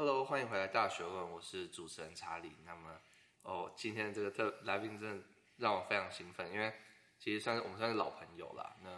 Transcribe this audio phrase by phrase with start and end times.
[0.00, 2.56] Hello，欢迎回来大学问，我是主持人查理。
[2.64, 2.98] 那么，
[3.42, 5.22] 哦，今天这个特来宾真的
[5.58, 6.72] 让我非常兴奋，因为
[7.18, 8.74] 其实算是我们算是老朋友啦。
[8.82, 8.88] 那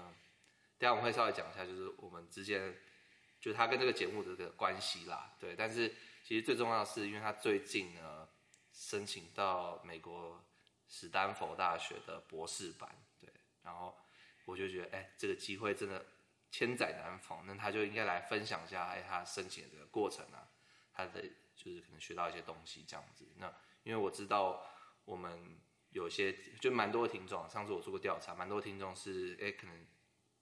[0.78, 2.72] 等下我们会稍微讲一下，就是我们之间，
[3.40, 5.34] 就他跟这个节目的这个关系啦。
[5.40, 5.92] 对，但是
[6.22, 8.28] 其实最重要的是，因为他最近呢
[8.72, 10.40] 申请到美国
[10.86, 12.88] 史丹佛大学的博士班，
[13.20, 13.28] 对，
[13.64, 13.92] 然后
[14.44, 16.06] 我就觉得，哎，这个机会真的
[16.52, 20.46] 千载难逢，那他就应该来分享一下，哎，他申请的这个过程啊。
[20.92, 21.22] 他的
[21.54, 23.52] 就是可能学到一些东西这样子，那
[23.84, 24.64] 因为我知道
[25.04, 25.58] 我们
[25.90, 29.86] 有些就蛮多的听众，上次我做过调查，蛮多听众是哎可能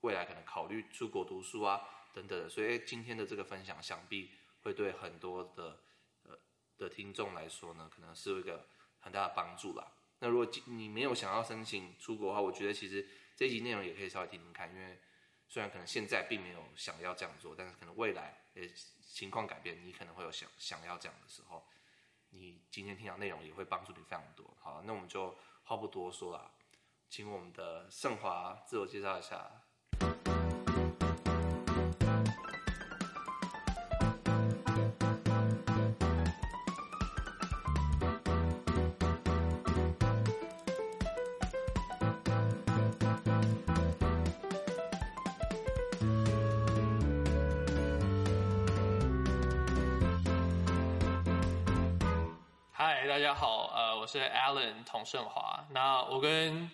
[0.00, 1.80] 未来可能考虑出国读书啊
[2.12, 4.30] 等等的，所以今天的这个分享想必
[4.62, 5.80] 会对很多的
[6.24, 6.38] 呃
[6.76, 8.66] 的听众来说呢，可能是一个
[8.98, 9.92] 很大的帮助啦。
[10.20, 15.00] 那如果你没有想要申请出国的话，我觉得其实这集内容也可以稍微听听看，因为
[15.50, 18.62] 虽然可能现在并没有想要这样做，但是可能未来呃。
[19.12, 21.66] 情况改变，你可能会有想想要这样的时候，
[22.28, 24.56] 你今天听到内容也会帮助你非常多。
[24.60, 26.52] 好，那我们就话不多说了，
[27.08, 29.59] 请我们的盛华自我介绍一下。
[52.80, 56.70] 我是 Alan 童胜华，那我跟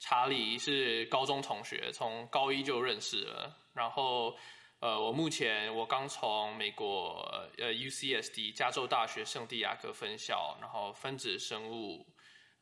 [0.00, 3.56] 查理是高中同学，从高一就认识了。
[3.72, 4.36] 然后，
[4.80, 7.20] 呃，我目前我刚从美国
[7.58, 12.04] 呃 UCSD 加州大学圣地亚哥分校，然后分子生物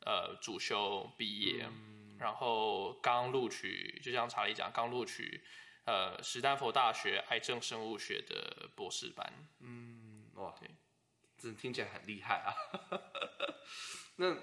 [0.05, 5.43] 呃主修毕业，嗯、然后刚录取，就像查理讲，刚录取
[5.85, 9.33] 呃史丹佛大学癌症生物学的博士班。
[9.61, 10.69] 嗯，哇，对，
[11.43, 12.55] 这听起来很厉害啊。
[14.15, 14.35] 那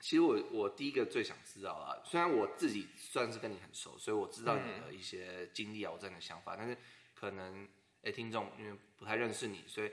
[0.00, 6.76] 其实我我第一个最想知道啊，虽然我自己算是跟你很熟，所以我知道你的一些经历啊，我这样的想法，但是
[7.14, 7.68] 可能
[8.02, 9.92] 哎，听众因为不太认识你，所以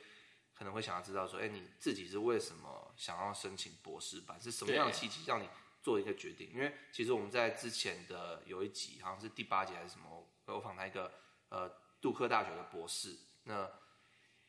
[0.53, 4.39] 可能会想要知道说，哎，你自己是为什么想要申请博士班？
[4.41, 5.47] 是什么样的契机让你
[5.81, 6.51] 做一个决定？
[6.53, 11.11] 因为其实我们在之前的有一集，好像是第八集还是什么，我访谈一个
[11.49, 11.69] 呃
[12.01, 13.69] 杜克大学的博士，那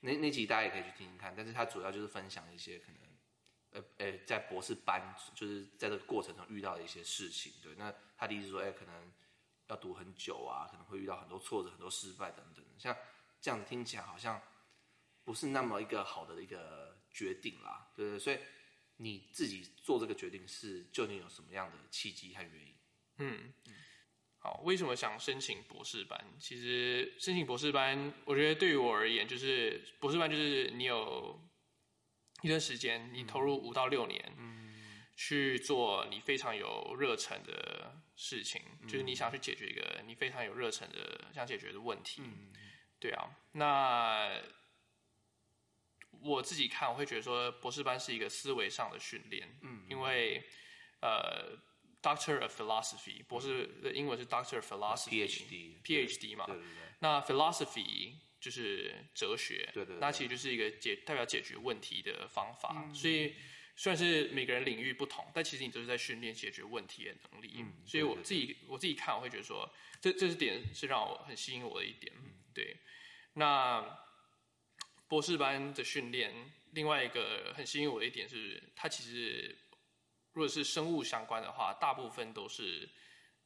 [0.05, 3.01] 那那集大家也可以去听听看，但是他主要就是分享一些可能。
[3.75, 7.75] 呃，呃，在博士班，就是在这个过程中遇到的一些事情，对。
[7.75, 9.13] 那他的意思说，哎，可能
[9.67, 12.65] 要读很久啊，可能会遇到很多挫折、很多失败等等。
[12.79, 12.97] 像
[13.41, 14.41] 这样子听起来好像
[15.25, 18.17] 不是那么一个好的一个决定啦，对对。
[18.17, 18.39] 所以
[18.99, 22.75] 你自己做这个决定是究竟有什么样的契机和原因？
[23.17, 23.53] 嗯。
[24.45, 26.25] 好，为什么想申请博士班？
[26.39, 31.41] 其实申请博士班，我觉得对于我而言，就是博士班就是你有。
[32.43, 42.53] 一段时间，你投入五到六年，嗯，去做你非常有热忱的事情，嗯，就是你想去解决一个你非常有热忱的想解决的问题，嗯，
[43.01, 43.31] 对啊。
[43.53, 44.29] 那
[46.21, 50.47] 我自己看，我会觉得说，博士班是一个思维上的训练，嗯，因为
[51.01, 51.59] 呃
[52.05, 56.69] ，Doctor of Philosophy，博士的英文是 Doctor of Philosophy，PhD，PhD 嘛，对对对。
[56.99, 58.17] 那 Philosophy。
[58.45, 62.75] 就是哲学，对对，对，那其实就是一个解代表解决问题的方法。
[62.77, 63.35] 嗯、所以
[63.75, 67.55] 虽然是每个人领域不同，但其实你都是在训练解决问题的能力。
[67.57, 69.67] 嗯、所以我自己我自己看，我会觉得说，
[69.99, 72.13] 这这是点是让我很吸引我的一点。
[72.23, 72.77] 嗯、对，
[73.33, 73.83] 那
[75.09, 79.57] 博士班的训练，另外一个很吸引我的一点是，它其实
[80.35, 82.87] 如果是生物相关的话，大部分都是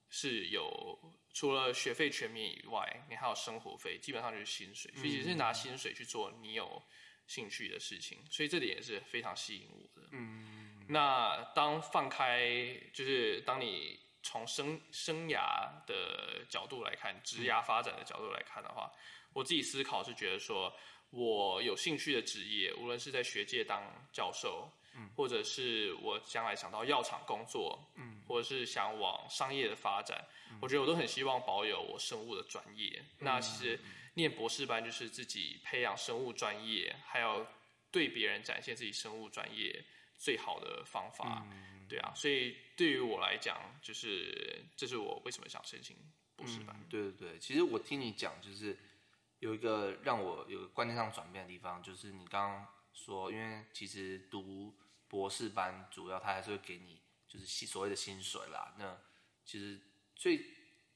[0.08, 0.98] 是有。
[1.34, 6.82] 除了学费全免以外，你还有生活费，基本上就是薪水，所以是拿薪水去做你有
[7.28, 10.08] 兴趣的事情，所以这点也是非常吸引我的。
[10.10, 12.50] 嗯，那当放开，
[12.92, 18.90] 就是当你从生生涯的角度来看，职涯发展的角度来看的话，
[19.32, 20.74] 我自己思考是觉得说，
[21.10, 23.80] 我有兴趣的职业，无论是在学界当
[24.12, 24.68] 教授。
[25.16, 32.98] 或者是我将来想到药厂工作，嗯，或者是想往商业的发展，嗯，我觉得我都很希望保有我生物的专业。
[33.00, 33.78] 嗯，那其实
[34.14, 37.46] 念博士班就是自己培养生物专业，还有
[37.90, 39.84] 对别人展现自己生物专业
[40.16, 41.46] 最好的方法。
[41.50, 45.96] 嗯，对啊，所以对于我来讲，就是这是我为什么想申请
[46.36, 46.74] 博士班。
[46.78, 48.76] 嗯，对对对，其实我听你讲，就是
[49.38, 54.74] 有一个让我有个观念上转变的地方，就是你刚刚说，因为其实读。
[55.08, 58.74] 博士班主要他还是会给你就是所谓的薪水啦。
[58.78, 58.96] 那
[59.44, 59.80] 其实
[60.14, 60.44] 最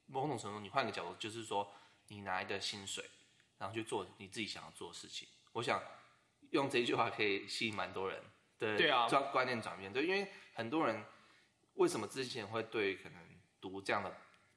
[0.06, 1.72] 某种程度，你换个角度，就是说
[2.08, 3.08] 你拿一个薪水，
[3.58, 5.26] 然后去做你自己想要做的事情。
[5.52, 5.82] 我想
[6.50, 8.22] 用这一句话可以吸引蛮多人，
[8.58, 11.02] 对对啊，转观念转变，对，因为很多人
[11.74, 14.14] 为什么之前会对可能读这样的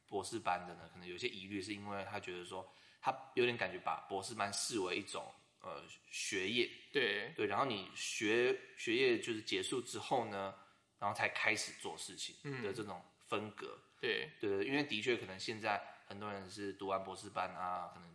[0.07, 0.89] 博士班的呢？
[0.91, 2.69] 可能有些疑虑，是因为他觉得说
[2.99, 5.33] 他有点感觉把博士班视为一种
[5.65, 7.33] 呃学业，对。
[7.35, 10.55] 对，然后你学学业就是结束之后呢，
[10.99, 14.31] 然后才开始做事情的这种分隔，嗯、对。
[14.39, 18.09] 对，因为的确可能现在很多人是读完博士班啊，可能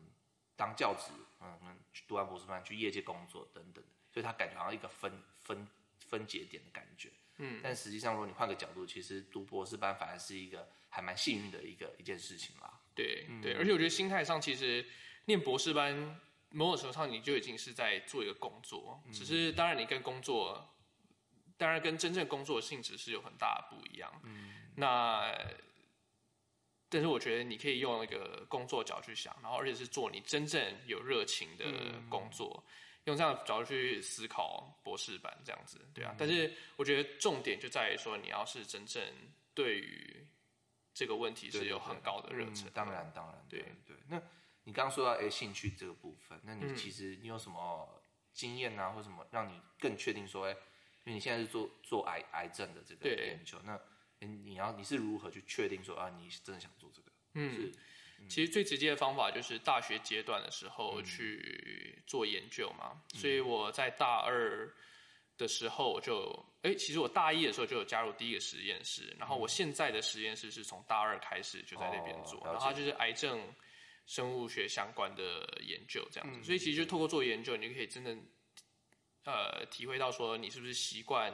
[0.57, 1.11] 当教职，
[1.41, 1.77] 嗯，可能
[2.07, 5.67] 读完博士班去业界工作等等，所以他感觉好像一个分分
[5.99, 12.81] 分节点的感觉，嗯，但实际上如果你换个角度，其实读博士班反而是一个还蛮幸运的一个一件事情啦。
[12.95, 14.85] 对、嗯、对，而且我觉得心态上其实
[15.25, 16.21] 念博士班
[16.51, 20.67] 某种程度上你就已经是在做一个工作，嗯、只是当然你跟工作。
[21.57, 24.11] 当然，跟真正工作的性质是有很大的不一样。
[24.25, 25.31] 嗯，那
[26.89, 31.67] 但是我觉得你可以用一个工作角去想，然后而且是做你真正有热情的
[32.09, 32.73] 工作，嗯、
[33.05, 36.13] 用这样的角度去思考博士班这样子，对啊。
[36.13, 39.03] 嗯、但是我觉得重点就在于说，你要是真正
[39.53, 40.27] 对于
[40.95, 42.69] 这个问题是有很高的热忱。
[42.69, 43.97] 嗯、当然，当然，对对，对。
[44.09, 44.19] 那
[44.71, 48.01] 你刚刚说到哎兴趣这个部分，那你其实你有什么
[48.33, 50.51] 经验啊，或什么让你更确定说哎？
[50.51, 53.77] 因为你现在是做做癌癌症的这个研究，那
[54.21, 57.11] 你要你是如何去确定说啊，你真的想做这个？
[57.35, 57.73] 嗯，是
[58.21, 63.03] 嗯其实最直接的方法就是大学阶段的时候去做研究嘛。
[63.13, 64.73] 嗯、所以我在大二
[65.37, 66.31] 的时候我就，
[66.63, 73.41] 哎、欸，其实我大一的时候就有加入第一个实验室，然后我现在的实验室是从大二开始就在那边做，哦、然后它就是癌症
[74.11, 76.41] 生物学相关的研究这样子。
[76.41, 78.17] 嗯、所以其实就透过做研究，你就可以真的。
[79.25, 81.31] 呃，体会到说你是不是习惯，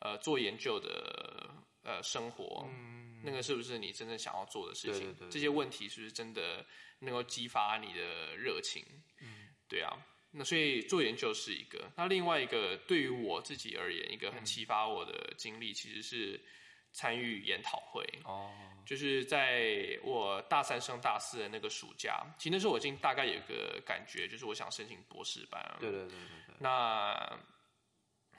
[0.00, 1.48] 呃，做研究的
[1.84, 5.00] 呃生活，嗯，那个是不是你真正想要做的事情？
[5.00, 6.66] 对对对对，这些问题是不是真的
[6.98, 8.84] 能够激发你的热情？
[9.20, 9.96] 嗯，对啊。
[10.32, 16.44] 那所以做研究是一个，那另外一个对于我自己而言，一个很启发我的经历，其实是
[16.92, 18.04] 参与研讨会。
[18.24, 18.50] 哦。
[18.90, 25.64] 就是在我大三升大四的那个暑假，其实那时候我已经大概有一个感觉，就是我想申请博士班。
[25.78, 26.56] 对对对对对。
[26.58, 27.38] 那，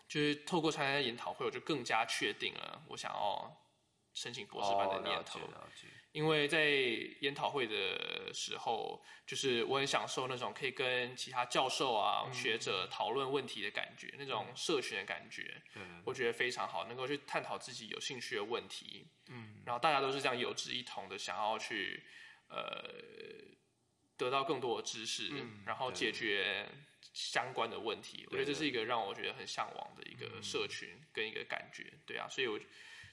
[0.10, 3.50] 就是透过参加研讨会，我就更加确定了我想要
[4.14, 5.40] 申请博士班的念头。
[5.40, 5.88] 哦，了解了解。
[6.12, 6.70] 因为在
[7.22, 19.08] 研讨会的时候，就是我很享受那种可以跟其他教授啊、嗯、学者讨论问题的感觉，那种社群的感觉，嗯、我觉得非常好，能够去探讨自己有兴趣的问题。
[19.30, 22.04] 嗯，然后大家都是这样有志一同的，想要去
[22.50, 22.84] 呃
[24.18, 26.68] 得到更多的知识，嗯、然后解决
[27.14, 28.28] 相关的问题。
[28.30, 31.94] 我觉得这是一个让我觉得很向往的一个社群跟一个感觉。
[32.06, 32.60] 对啊，所以我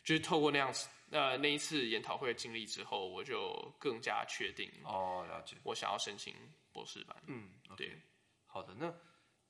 [0.04, 0.88] 就是透过那样子。
[1.10, 5.56] 那那一次研讨会的经历之后，我就更加确定哦，了解。
[5.62, 6.34] 我想要申请
[6.70, 7.16] 博士班。
[7.26, 7.88] 嗯，对。
[7.88, 7.98] Okay.
[8.46, 8.94] 好的，那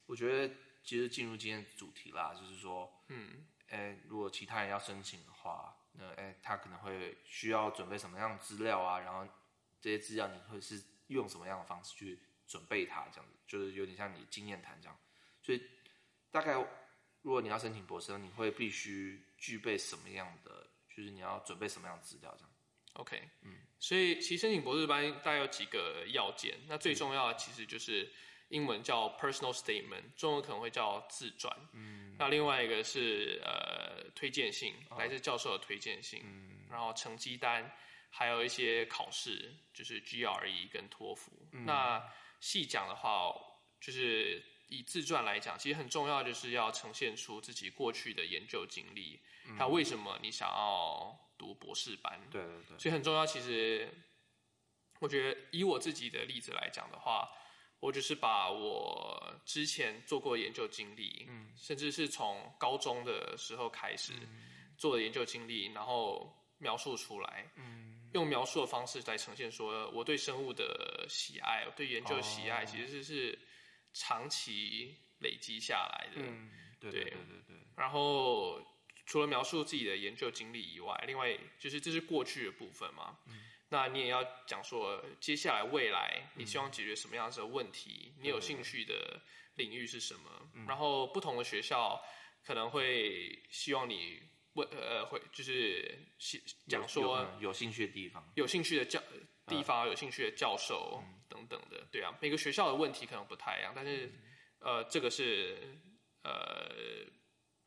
[0.07, 0.55] 我觉得
[0.85, 9.01] 其实进入今天的主题啦，就是说，嗯，哎，如果其他人要申请的话，那哎，他可能会需要准备什么样的资料啊？
[9.01, 9.27] 然后
[9.81, 13.09] 这些资料你会是用什么样的方式去准备它？
[13.13, 14.97] 这样子，就是有点像你经验谈这样。
[15.43, 15.61] 所以
[16.31, 16.57] 大概
[17.23, 20.67] 如果你要申请博士，你会必须具备什么样的？
[20.95, 22.51] 就是你要准备什么样的资料，这样。
[22.95, 28.11] OK，嗯，所以其实申请博士班大概有几个要件，那最重要的其实就是
[28.49, 31.57] 英文叫 personal statement，中文可能会叫自传。
[31.73, 36.23] 嗯，那另外一个是呃推荐信，来自教授的推荐信。
[36.25, 37.71] 嗯，然后成绩单，
[38.11, 41.31] 还有一些考试，就是 GRE 跟托福。
[41.53, 42.03] 嗯，那
[42.41, 43.33] 细讲的话，
[43.81, 49.21] 就是以自传来讲，其实很重要，就是要呈现出自己过去的研究经历。
[49.57, 52.21] 他为什么你想要读博士班？
[52.31, 53.25] 对对对，所以很重要。
[53.25, 53.89] 其实，
[55.01, 57.31] 我觉得以我自己的例子来讲的话，
[57.81, 64.13] 我就是把我之前做过研究经历，嗯，甚至是从高中的时候开始
[64.77, 73.39] 做的研究经历，然后描述出来，嗯，用描述的方式来呈现说我对生物的喜爱，我对研究的喜爱，其实是是
[73.93, 78.65] 长期累积下来的，嗯，对对对对对，然后。
[79.11, 83.19] 除了描述自己的研究经历以外，另外就是这是过去的部分嘛。
[83.25, 83.41] 嗯、
[83.71, 88.13] 那你也要讲说，接下来未来你希望解决什么样子的问题？
[88.19, 89.19] 嗯、你有兴趣的
[89.55, 90.51] 领域是什么？
[90.53, 91.99] 嗯、然后不同的学校
[92.45, 94.21] 可能会希望你
[94.53, 95.99] 问呃，会就是
[96.69, 99.03] 讲说有兴趣的地方，有兴趣的教
[99.49, 102.15] 地方，有兴趣的教授、嗯、等等的，对啊。
[102.21, 104.07] 每个学校的问题可能不太一样，但是、
[104.61, 105.57] 嗯、呃，这个是
[106.23, 107.17] 呃。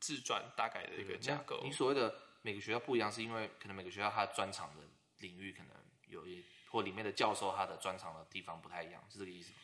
[0.04, 1.62] 自传大概的一个架构。
[1.64, 2.12] 你所谓的
[2.42, 4.82] 每个学校不一样，是因为可能每个学校它专长的
[5.20, 5.76] 领域可能
[6.08, 9.58] 有一，或里面的教授他的专长的地方不太一样，是这个意思吗？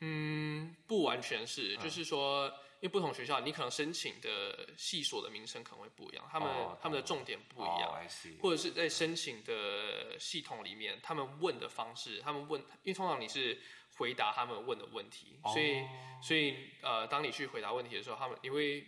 [0.00, 2.46] 嗯，不完全是，嗯、就是说，
[2.80, 8.00] 因为不同学校，你可能申请的系所的名称可能会不一样，他们、哦、他们的重点不一样，哦、
[8.42, 13.58] 或者是在申请的系统里面，他们问的方式，他们问，因为通常你是
[13.96, 15.82] 回答他们问的问题，哦、所以
[16.22, 18.84] 所以呃，当你去回答问题的时候，他们你会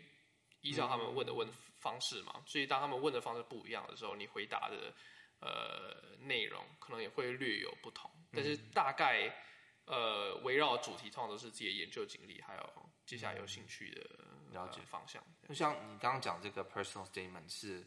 [0.60, 1.48] 依照他们问的问
[1.78, 4.92] 方式嘛，嗯、所以当他们问的方式不一样的时候，你回答的
[5.40, 9.34] 呃内容可能也会略有不同，但是大概。
[9.86, 14.02] 呃，围绕主题通常都是自己的研究经历，还有接下来有兴趣的
[14.52, 15.22] 了解方向。
[15.48, 17.86] 就像你刚刚讲这个 personal statement，是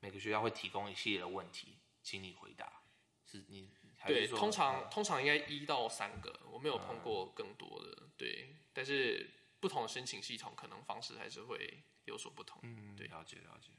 [0.00, 2.82] 每个学校会提供一系列的问题，请你回答。
[3.26, 3.70] 是你
[4.06, 7.96] 对，通常、嗯、通常应该一到三个，我没有碰过更多的。
[8.00, 12.60] 嗯、对，但是不同的申请系统可能方式还是会有所不同。
[12.64, 13.70] 嗯，对，了解了解。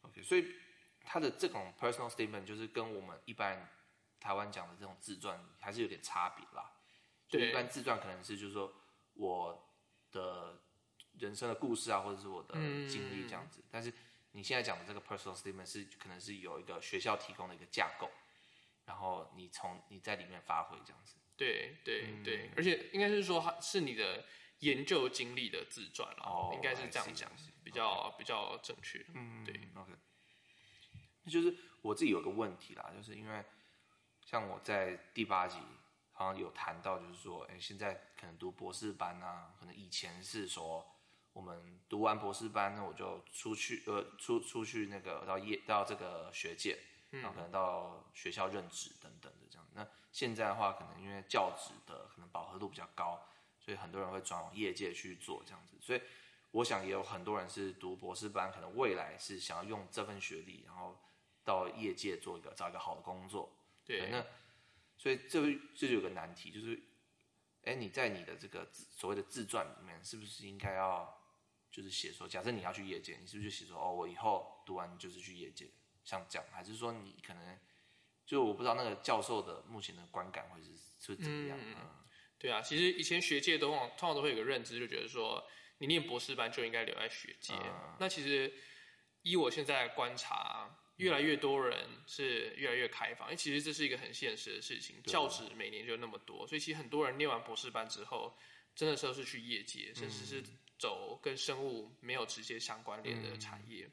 [0.00, 0.52] OK，所以
[1.02, 3.70] 他的这种 personal statement 就是跟我们一般
[4.18, 6.72] 台湾讲的这种自传还是有点差别啦。
[7.28, 8.72] 就一般自传可能是就是说
[9.12, 9.70] 我
[10.10, 10.62] 的
[11.18, 12.54] 人生的故事啊，或者是我的
[12.88, 13.60] 经历这样子。
[13.60, 13.92] 嗯、但是
[14.32, 18.10] 你现在讲的这个 personal statement 是可能是有一个学校提供的一个架构，
[18.86, 21.16] 然后你从你在里面发挥这样子。
[21.36, 24.24] 对对对，嗯、而且应该是说它是你的
[24.60, 27.30] 研究经历的自传了，哦、应该是这样讲，
[27.62, 29.04] 比较.比较正确。
[29.14, 29.92] 嗯，对，OK。
[31.24, 33.44] 那就是我自己有个问题啦，就是因为
[34.24, 35.58] 像我在第八集。
[36.18, 40.84] 好像有谈到，就是说，哎，现在可能读博士班啊，可能以前是说，
[41.32, 46.76] 我们读完博士班，那我就出去，呃，出出去那个到业到这个学界，
[47.10, 49.64] 然后可能到学校任职等等的这样。
[49.74, 53.22] 那现在的话，可能因为教职的可能饱和度比较高，
[53.60, 55.76] 所以很多人会转往业界去做这样子。
[55.80, 56.02] 所以
[56.50, 60.98] 我想也有很多人是读博士班，可能未来是想要用这份学历，然后
[61.44, 63.52] 到业界做一个找一个好的工作。
[63.84, 64.24] 对，那。
[64.98, 65.40] 所以这
[65.76, 66.82] 这就有个难题，就是，
[67.62, 71.08] 哎，你在你的这个所谓的自传里面，是不是应该要，
[71.70, 75.70] 就是写说，假设你要去业界，你是不是就写说，哦，我以后读完就是去业界，
[76.02, 77.58] 像这样，还是说你可能，
[78.26, 81.56] 就我不知道那个教授的目前的观感会是是怎么样？
[81.62, 82.04] 嗯，嗯
[82.36, 85.42] 对啊，其实以前学界都通常都会有个认知，就觉得说，
[85.78, 87.54] 你念博士班就应该留在学界。
[87.54, 88.52] 嗯，那其实
[89.22, 90.76] 依我现在观察。
[90.98, 95.00] 越来越多人是越来越开放，因为其实这是一个很现实的事情。
[95.04, 98.36] 教职每年就那么多，所以其实很多人念完博士班之后，
[98.74, 100.42] 真的是是去业界，甚至是
[100.76, 103.84] 走跟生物没有直接相关联的产业。
[103.84, 103.92] 嗯、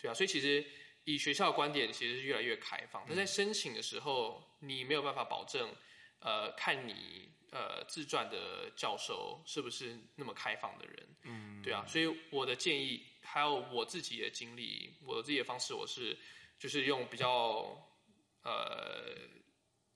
[0.00, 0.64] 对啊，所以其实
[1.04, 3.04] 以学校的观点，其实是越来越开放。
[3.06, 5.70] 那在申请的时候，你没有办法保证，
[6.20, 11.08] 呃，看你呃自传的教授是不是那么开放的人。
[11.24, 16.16] 嗯，对啊，所以我的建议，还有我自己的经历，我自己的方式，我是。
[16.58, 17.66] 就是用比较
[18.42, 19.14] 呃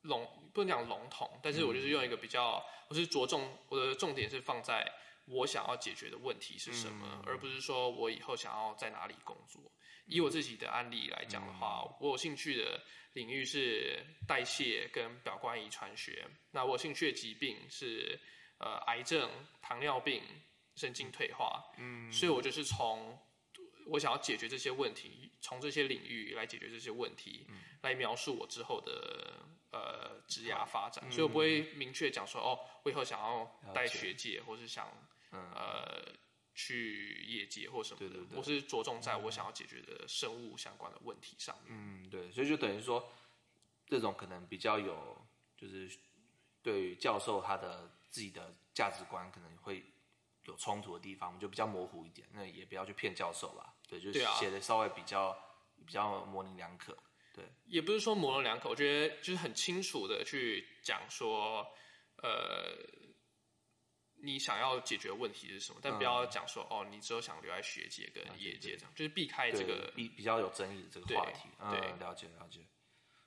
[0.03, 4.87] 笼，不能讲笼统，但是我就是用一个比较，我是着重我的重点是放在
[5.27, 9.63] 我想要解决的问题是什么，嗯、而不是说我以后想要在哪里工作。
[10.07, 12.81] 以我自己的案例来讲的话，嗯、我有兴趣的
[13.13, 18.19] 领域是代谢跟表观遗传学，那我有兴趣的疾病是
[18.59, 19.31] 呃癌症、
[19.63, 20.23] 糖尿病、
[20.77, 23.19] 神经退化，嗯，所以我就是从。
[23.91, 34.89] 我想要解决这些问题，从这些领域来解决这些问题，嗯、来描述我之后的呃职涯发展，嗯、所以我不会明确讲说哦，我以后想要带学界，或是想、
[35.33, 36.13] 嗯、呃
[36.55, 38.09] 去业界或什么的。
[38.09, 41.67] 对对对，我是着重在我想要解决的生物相关的问题上面。
[41.69, 43.11] 嗯，对，所以就等于说，
[43.87, 45.91] 这种可能比较有，就是
[46.63, 49.85] 对于教授他的自己的价值观可能会。
[50.45, 52.27] 有冲突的地方，就比较模糊一点。
[52.33, 53.75] 那也不要去骗教授啦。
[53.91, 55.37] 对，就是写的稍微比较、啊、
[55.85, 56.97] 比较模棱两可。
[57.35, 61.67] 对，也不是说模棱两可，我觉得就是很清楚的去讲说，
[62.23, 62.77] 呃，
[64.23, 71.49] 你想要解决问题是什么，但不要讲说、嗯、哦，你只有想留在学界跟业界这样，就是避开这个比比较有争议的这个话题。
[71.71, 72.61] 对，嗯、了解了解。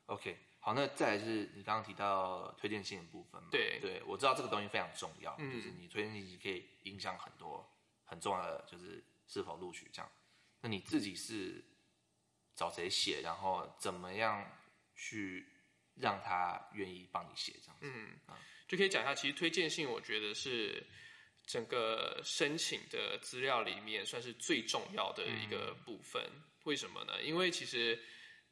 [0.06, 0.38] OK。
[0.66, 3.50] 好，那再来是你刚刚提到推荐信的部分嘛？
[3.52, 7.70] 对，对我知道这个东西非常重要，嗯、就是你推荐信可以影响很多
[8.06, 10.10] 很重要的，就是是否录取这样。
[10.64, 11.64] 那你自己是
[12.56, 14.44] 找谁写，然后怎么样
[14.96, 15.46] 去
[15.94, 17.86] 让他愿意帮你写这样子？
[17.86, 18.18] 嗯，
[18.68, 20.84] 就可以讲一下，其实推荐信我觉得是
[21.46, 26.24] 整个申请的资料里面算是最重要的一个部分。
[26.34, 27.22] 嗯、为什么呢？
[27.22, 28.02] 因为其实。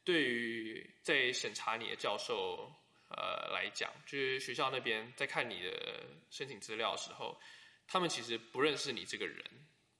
[0.04, 2.74] 对于在审查你的教授，
[3.08, 7.40] 呃来讲，就是学校那边在看你的申请资料的时候，
[7.86, 9.40] 他们其实不认识你这个人，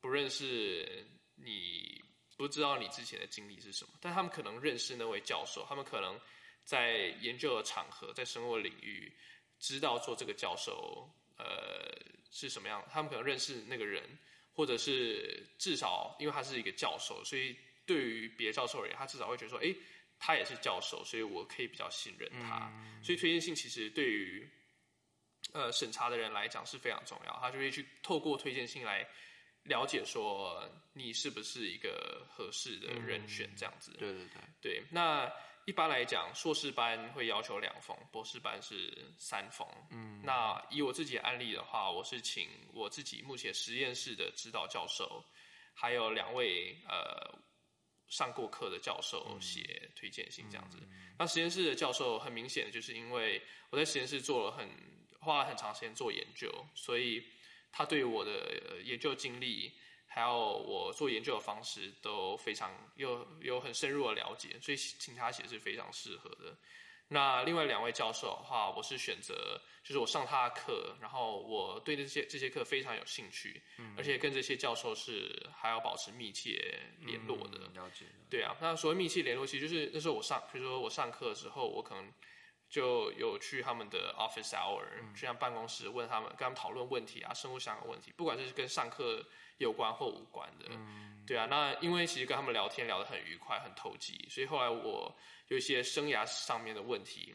[0.01, 2.02] 不认识你，
[2.37, 6.19] 不知道你之前的经历是什么，但他们可能认识那位教授，他们可能
[6.65, 9.13] 在研究的场合，在生活领域，
[9.59, 11.09] 知道说这个教授
[11.39, 11.95] 呃
[12.31, 14.19] 是什么样，他们可能认识那个人，
[14.55, 19.75] 或者是至少因为他是一个教授，所以对于别的教授而言，他至少会觉得说，哎，
[20.19, 22.73] 他也是教授，所以我可以比较信任他。
[22.75, 24.49] 嗯、所以推荐信其实对于
[25.53, 29.07] 呃审查的人来讲是非常重要，他就会去透过推荐信来
[29.65, 33.93] 了解说你是不是一个合适的人选，这样子。
[33.95, 34.27] 嗯、对对
[34.61, 35.33] 对，对，那。
[35.65, 39.65] 一般来讲，硕士班会要求两封，博士班是三封。
[39.93, 45.25] 嗯，那以我自己的案例的话，我是请我自己目前实验室的指导教授，
[45.73, 47.39] 还有两位呃
[48.09, 50.79] 上过课的教授写推荐信这样子。
[50.83, 53.41] 嗯、那实验室的教授很明显就是因为
[53.71, 54.69] 我在实验室做了很
[55.21, 57.25] 花了很长时间做研究，所以
[57.73, 59.73] 他对我的研究经历。
[60.15, 66.55] 还有我做研究的方式都非常有有很深入的了解，所以请他写是非常适合的。
[67.09, 77.61] 那另外两位教授的话，我是选择就是我上他的课，然后我对这些这些课非常有兴趣，嗯、而且跟这些教授是还要保持密切联络的。
[77.69, 78.05] 嗯、了解。
[78.29, 82.13] 对啊，那所谓密切联络，其实就是那时候我上，比如说我上课的时候，我可能
[82.73, 89.25] 就有去他们的 office hour，、嗯、去他们办公室问他们，跟他们讨论问题啊，生活相关问题，不管是跟上课。
[89.59, 95.15] 有关或无关的，嗯、对啊，那因为其实跟他们聊天聊得很愉快，很投机，所以后来我
[95.49, 97.33] 有一些生涯上面的问题，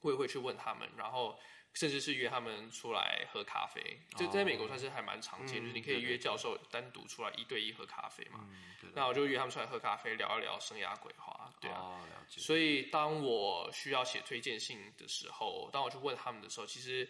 [0.00, 1.38] 我也会去问他们，然后
[1.74, 4.00] 甚至是约他们出来喝咖啡。
[4.16, 8.48] 这、哦、在美国算是还蛮常见，嗯、就是你可以约教授单独出来一对一喝咖啡嘛。
[8.82, 11.52] 嗯、那我就约他们出来喝咖啡，聊一聊生涯规划。
[11.60, 17.08] 对啊，哦、所以当我需要写推荐信的时候，当我去问他们的时候，其实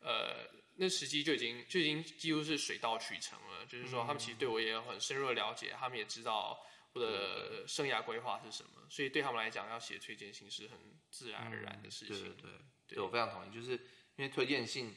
[0.00, 0.46] 呃。
[0.80, 6.56] 那时机就已经就已经几乎是水到渠成了，就是说他们其实对我也有很深入的了解，他们也知道
[6.92, 10.78] 我的生涯规划是什么，所以对他们来讲，要写推荐信是很
[11.10, 12.32] 自然而然的事情。
[12.36, 12.50] 对，
[12.86, 13.76] 对我非常同意，就是
[14.18, 14.94] 因为推荐信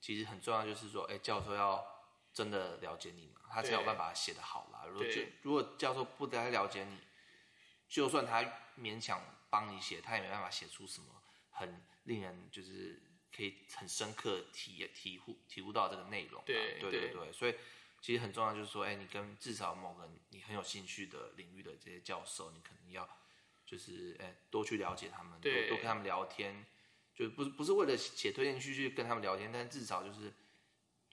[0.00, 1.82] 其实很重要，就是说，哎，教授要
[2.32, 4.84] 真的了解你嘛，他才有办法写得好啦。
[4.86, 6.98] 如果就如果教授不太了解你，
[7.88, 8.42] 就算他
[8.78, 11.06] 勉强帮你写，他也没办法写出什么
[11.50, 13.00] 很令人就是。
[13.36, 17.56] 可以很深刻体体悟体悟到这个内容，对对对对，所以
[18.00, 23.08] 其实很重要，就是说，哎，你跟至少某个你很有兴趣的领域的这些教授，你可能要
[23.66, 26.64] 就是哎多去了解他们，多多跟他们聊天，
[27.14, 30.32] 就不是不是为了写推荐去去跟他们聊天，但至少就是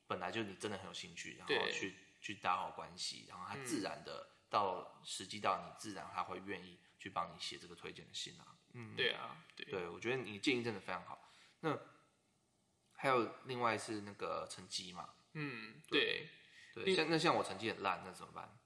[0.07, 11.79] 本来就你真的很有兴趣，然后去去打好关系，然后他自然的到时机到你自然他会愿意去帮你写这个推荐的信啊，嗯，对啊，对，我觉得你建议真的非常好，那。
[12.93, 16.29] 还有另外是那个成绩嘛，嗯，对，
[16.71, 18.59] 对，像那像我成绩很烂，那怎么办？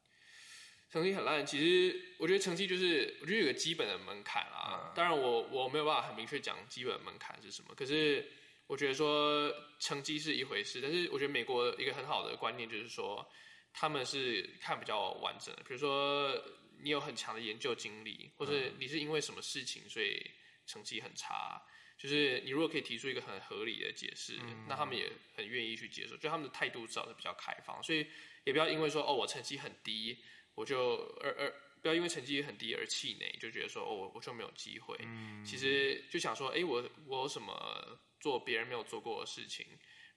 [0.96, 4.80] 成绩很烂，其实我觉得成绩就是，我觉得有个基本的门槛啦。
[4.82, 7.76] 嗯、当然我，我我没有办法很明确讲基本门槛是什么。
[7.76, 8.26] 可是
[8.66, 13.30] 我觉得说成绩是一回事，但是我觉得美国一个很好的观念就是说，
[13.74, 15.64] 他们是看比较完整的。
[15.64, 16.34] 比如说
[16.82, 20.26] 你有很强的研究经历，或者你是因为什么事情所以
[20.66, 21.62] 成绩很差。
[21.98, 26.16] 就是你如果可以提出一个很合理的解释，嗯、那他们也很愿意去接受。
[26.16, 28.08] 就他们的态度至少是比较开放，所以
[28.46, 30.18] 也不要因为说哦我成绩很低，
[30.56, 34.98] 我就而而不要因为成绩很低而气馁，就觉得说哦我就没有机会。
[35.02, 39.66] 嗯、其实就想说，哎、欸、我我有什么做别人没有做过的事情，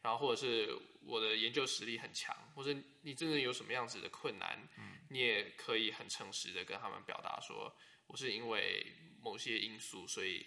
[0.00, 8.86] 然后或者是我的研究实力很强，或者你真的有什么样子的困难，嗯、你也可以很诚实的跟他们表达说，我是因为
[9.20, 10.46] 某些因素所以。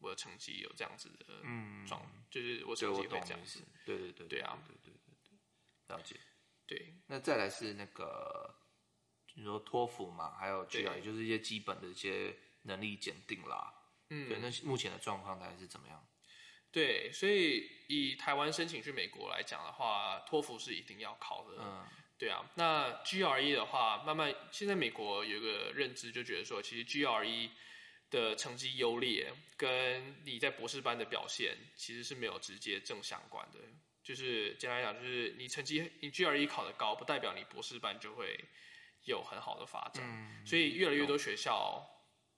[0.00, 1.26] 我的成绩有这样子的
[1.84, 3.66] 状，嗯、就是我成绩会这样子。
[3.84, 6.14] 对对对，对啊，对对对对，了解。
[6.68, 8.54] 对，那再来是那个，
[9.38, 13.72] 你说托福嘛，还有 GRE，也就是一些基本的一些能力检定啦。
[14.10, 16.04] 嗯，对，那目前的状况大概是怎么样？
[16.70, 21.56] 对，所以以台湾申请去美国来讲的话，托福是一定要考的。
[21.60, 21.86] 嗯，
[22.18, 22.44] 对啊。
[22.56, 27.50] 那 GRE 的话，慢慢现在美国有一个认知，就觉得说，其实 GRE。
[28.10, 33.58] 的成绩优劣跟你在博士班的表现其实是没有直接正相关的。
[34.02, 38.42] 就是简单来讲，就是你成绩你 GRE 考得高，不代表你博士班就会
[39.08, 40.04] 有很好的发展。
[40.06, 41.84] 嗯、所以越来越多学校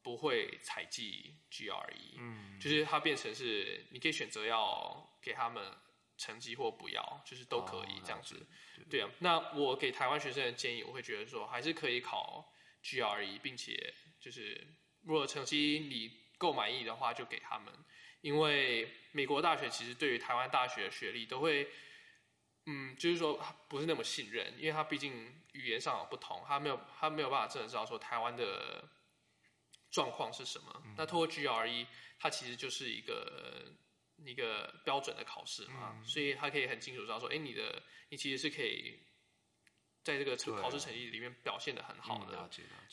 [0.02, 5.62] 不会采集 GRE，嗯、就是它变成是你可以选择要给他们
[6.16, 8.36] 成绩或不要，就是都可以这样子。
[8.78, 12.50] 哦、对啊，那我给台湾学生的建议，我会觉得说还是可以考
[12.82, 14.78] GRE，并且就是。
[15.02, 17.72] 如果成绩你够满意的话，就给他们，
[18.20, 21.66] 因为美国大学其实对于台湾大学的学历都会，
[22.70, 25.12] 嗯，就是说不是那么信任，因为他毕竟
[25.52, 28.88] 语言上有不同，他没有他没有办法真的知道说台湾的
[29.90, 30.82] 状况是什么。
[30.84, 31.86] 嗯、那透过 GRE，
[32.18, 33.72] 它其实就是一个
[34.24, 39.00] 一个标准的考试嘛，嗯、所以他可以很清楚知道说，哎，你的你其实是可以
[40.02, 42.48] 在这个考试成绩里面表现的很好的。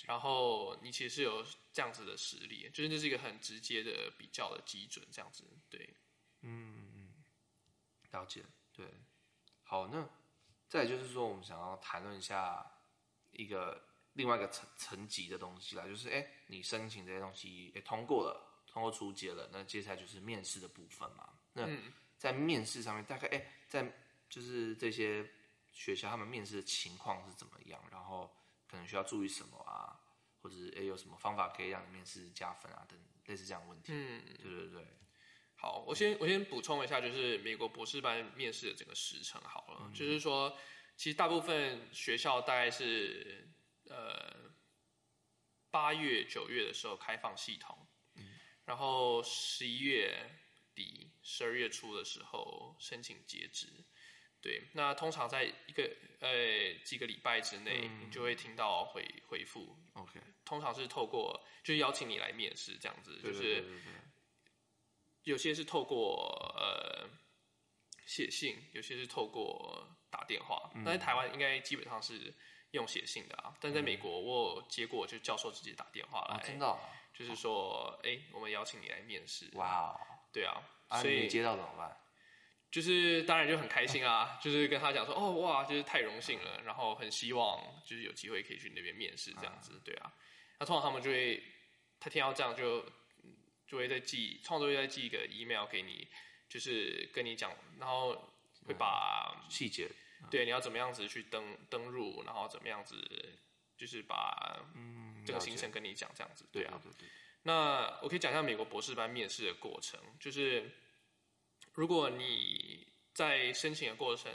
[0.05, 5.95] 然后你其实是有这样子的实力，就是这是一个很直接的比较的基准，这样子，对，
[6.41, 7.13] 嗯嗯，
[8.11, 8.85] 了解，对，
[9.67, 10.07] 好，那
[10.67, 12.65] 再就是说，我们想要谈论一下
[13.31, 13.79] 一个
[14.13, 18.45] 另外一个层层级的东西啦，就是哎，你申请这些东西也通过了。
[18.69, 21.29] 通过初阶了，那接下来就是面试的部分嘛。
[21.53, 21.67] 那
[22.19, 23.91] 在面试上面，大概哎、欸，在
[24.29, 25.27] 就是这些
[25.71, 27.81] 学校他们面试的情况是怎么样？
[27.89, 28.31] 然后
[28.69, 29.99] 可能需要注意什么啊？
[30.43, 32.85] 或者是哎、欸、有什么方法可以让你面试加分啊？
[32.87, 33.91] 等类似这样的问题。
[33.91, 34.87] 嗯，对对对。
[35.57, 39.81] 好，我先我先补充一下，就是美国博士班面试的整个时程好了。
[39.81, 40.55] 嗯、就是说，
[40.95, 43.49] 其实大部分学校大概是
[43.89, 44.51] 呃
[45.69, 47.75] 八月九月的时候开放系统。
[48.65, 50.29] 然后十一月
[50.75, 53.67] 底、十二月初的时候申请截止，
[54.41, 55.89] 对，那通常在一个
[56.19, 59.79] 呃几个礼拜之内，你就会听到回回复。
[59.93, 63.63] OK，通常是透过就是邀请你来面试这样子，就是
[65.27, 66.25] 有些是透过
[66.57, 67.07] 呃
[68.05, 70.71] 写信，有些是透过打电话。
[70.73, 72.33] 但在台湾应该基本上是
[72.71, 76.39] 用写信的啊，但在美国我有接过，就教授直接打电话来。
[76.39, 76.77] 真的。
[77.13, 79.49] 就是说，哎、欸，我们邀请你来面试。
[79.53, 79.99] 哇哦，
[80.31, 81.97] 对啊，啊所以你接到怎么办？
[82.69, 90.13] 就是当然就很开心啊， 就是跟他讲说，哦哇，就是太荣幸了，然后很希望就是有机会可以去那边面试这样子，对啊。
[90.59, 91.43] 那通常他们就会，
[91.99, 92.85] 他听到这样就
[93.67, 96.07] 就会再寄，创作会再寄一个 email 给你，
[96.49, 98.13] 就是跟你讲，然后
[98.65, 99.89] 会把细节，
[100.31, 102.95] 对，你要怎么样子去登登入，然后怎么样子。
[103.77, 107.09] 就是把嗯这个行程跟你讲这样子，对啊，对对对。
[107.43, 110.67] 那我可以讲一下美国博士班面试的过程，就是
[111.73, 114.31] 如果你在申请的过程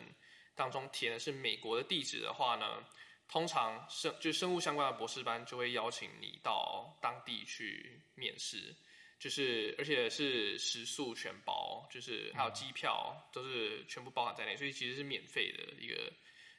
[0.55, 2.87] 当中填的是美国的地址的话呢，
[3.27, 8.77] 通常生就生物相关的博士班就会邀请你到当地去面试，
[9.23, 16.13] 就是而且是食宿全包，就是还有机票都是全部包含在内，所以其实是免费的一个。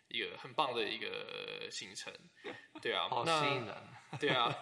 [0.09, 2.13] 一个很棒的一个行程，
[2.83, 3.75] 对啊， 好吸引人，
[4.19, 4.55] 对啊，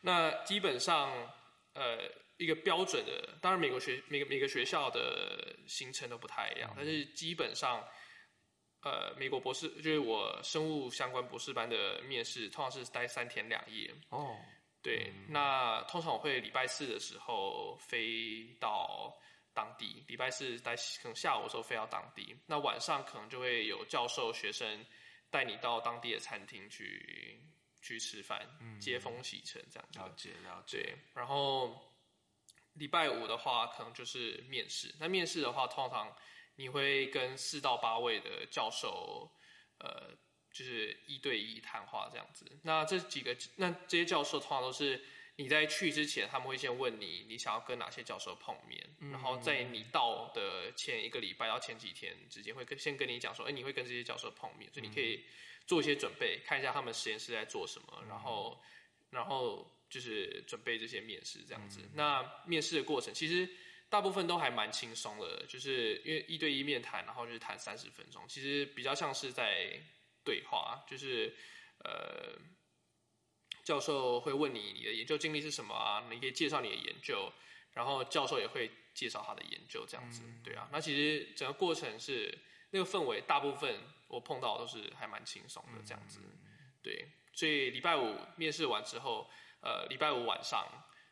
[0.00, 1.12] 那基本上
[1.74, 7.86] 呃一个标准的，当然美国学每个每个学校的行程都不太一样，嗯、但是基本上
[8.82, 14.36] 呃美国博士就是我生物相关博士班的面试，通常是待三天两夜哦，
[14.86, 19.12] 对，嗯、那通常我会礼拜四的时候飞到。
[19.56, 24.84] 当地礼拜四在可能下午的时候飞到当地，那晚上可能就会有教授学生
[25.30, 27.40] 带你到当地的餐厅去
[27.80, 29.98] 去吃饭，嗯、接风洗尘这样子。
[29.98, 30.82] 了解了解。
[30.82, 31.74] 对，然后
[32.74, 34.94] 礼拜五的话可能就是面试。
[35.00, 36.14] 那面试的话，通常
[36.56, 39.32] 你会跟四到八位的教授，
[39.78, 40.10] 呃，
[40.56, 42.46] 就是一对一谈话这样子。
[42.62, 45.04] 那这几个那这些教授通常都是。
[45.38, 55.22] 你在去之前，他们会先问你，你想要跟哪些教授碰面，嗯、然后在你到的前一个礼拜到前几天之间，会跟先跟你讲说，哎，你会跟这些教授碰面，所以你可以
[55.66, 58.58] 做一些准备，看一下他们实验室在做什么，然后，
[59.10, 61.80] 然后就是准备这些面试这样子。
[61.82, 63.46] 嗯、那面试的过程其实
[63.90, 69.78] 大部分都还蛮轻松的，就是因为一对一面谈，然后就是谈三十分钟，其实比较像是在
[70.26, 71.34] 对话，就是
[71.78, 72.36] 呃。
[73.66, 76.06] 教授会问你，你的研究经历是什么啊？
[76.08, 77.32] 你可以介绍你的研究，
[77.72, 80.68] 然后教授也会介绍他的研究，这样子，对啊。
[80.70, 82.32] 那其实整个过程是
[82.70, 86.20] 那个氛围，大部分我碰到都是还蛮轻松的这样子，
[86.80, 87.08] 对。
[87.32, 89.28] 所以礼拜五面试完之后，
[89.60, 90.64] 呃，礼拜五晚上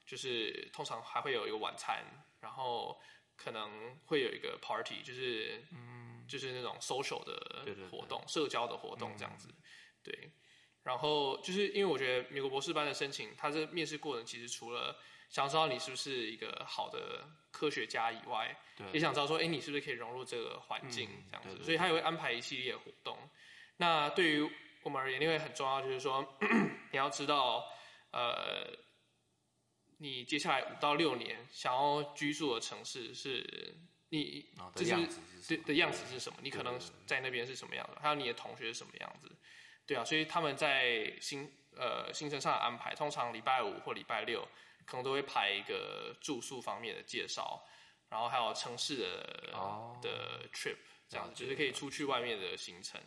[0.07, 2.05] 就是通常还会有一个晚餐，
[2.39, 3.01] 然后
[3.37, 5.94] 可能会有一个 party，就是嗯，
[6.27, 9.49] 就是那种 social 的活动、社交的活动这样子，
[10.03, 10.31] 对。
[10.83, 14.95] 然后就是因为我觉得美国博士班的申请，它这面试过程其实除了
[15.31, 23.17] 想知道你是不是一个好的科学家以外，对也想知道说，哎，你是不是可以融入这个环境这样子，所以他也会安排一系列活动。
[23.79, 24.51] 那对于
[24.83, 26.23] 我们而言，另外很重要就是说，
[26.93, 27.67] 你要知道，
[28.13, 28.69] 呃，
[29.97, 33.75] 你接下来五到六年想要居住的城市是
[34.17, 36.39] 你，这是的样子是的样子是什么？
[36.43, 38.01] 你可能在那边是什么样的？
[38.01, 39.31] 还有你的同学是什么样子？
[39.87, 44.47] 对啊，所以他们在行呃行程上的安排，通常礼拜五或礼拜六
[44.87, 47.63] 可能都会排一个住宿方面的介绍，
[48.09, 50.77] 然后还有城市的、oh, 的 trip
[51.09, 53.01] 这样子，就是可以出去外面的行程。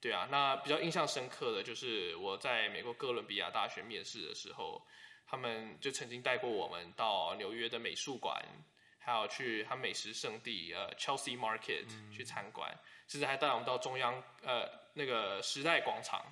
[0.00, 4.86] 对啊，那比较印象深刻的就是我在美国哥伦比亚大学面试的时候，
[5.26, 8.44] 他们就曾经带过我们到纽约的美术馆，
[9.08, 16.22] 还有去他美食圣地呃 Chelsea Market 去参观，嗯、甚至还带我们到中央呃那个时代广场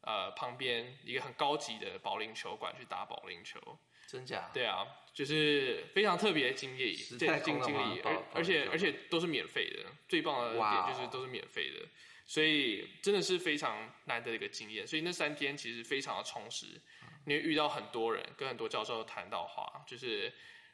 [0.00, 3.60] 呃旁边一个很高级的保龄球馆去打保龄球。
[4.08, 4.48] 真假？
[4.54, 11.84] 对啊，就是非常特别的经历，对经经历，而而且而且都是免费的，最棒的点就是都是免费的，
[12.24, 14.86] 所以真的是非常难得的一个经验。
[14.86, 16.80] 所以那三天其实非常的充实，
[17.24, 20.32] 你会遇到很多人，跟很多教授谈到话，就是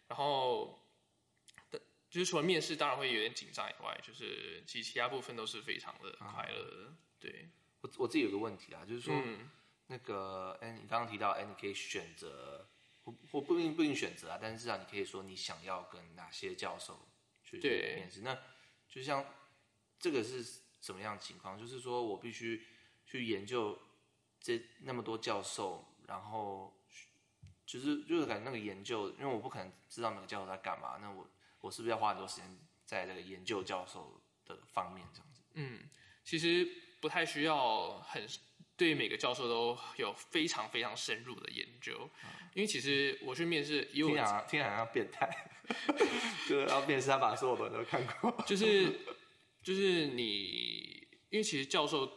[0.09, 0.82] 然后
[2.13, 6.91] 就是除了面试当然会有点紧张以外，就是其其他部分都是非常的快乐的。
[6.91, 7.49] 嗯、对，
[7.81, 9.51] 我我自己有个问题啊，就是说、嗯、
[9.87, 12.69] 那个哎，你刚刚提到哎，你可以选择。
[13.05, 17.09] 或或不一定不一定选择啊，但是至少你可以说你想要跟哪些教授
[17.43, 18.21] 去面试。
[18.21, 18.39] 那
[18.89, 19.27] 就像
[19.99, 20.41] 这个是
[20.81, 21.59] 什么样的情况？
[21.59, 22.65] 就是说我必须
[23.05, 23.77] 去研究
[24.41, 26.73] 这那么多教授，然后
[27.67, 30.97] 就是就是感觉那个研究，因为我不可能知道每个教授在干嘛。
[31.01, 31.29] 那我
[31.63, 35.41] 我是不是要花很多时间在这个研究教授的方面这样子？
[35.55, 35.89] 嗯，
[36.23, 36.69] 其实
[37.01, 38.29] 不太需要很。
[38.75, 42.11] 对每个教授都有非常非常深入的研究，
[42.53, 45.31] 因为其实我去面试，因为听讲听好像变态，
[46.49, 48.99] 就是要面试他把所有的人都看过，就是
[49.63, 52.11] 就是你，因为其实教授，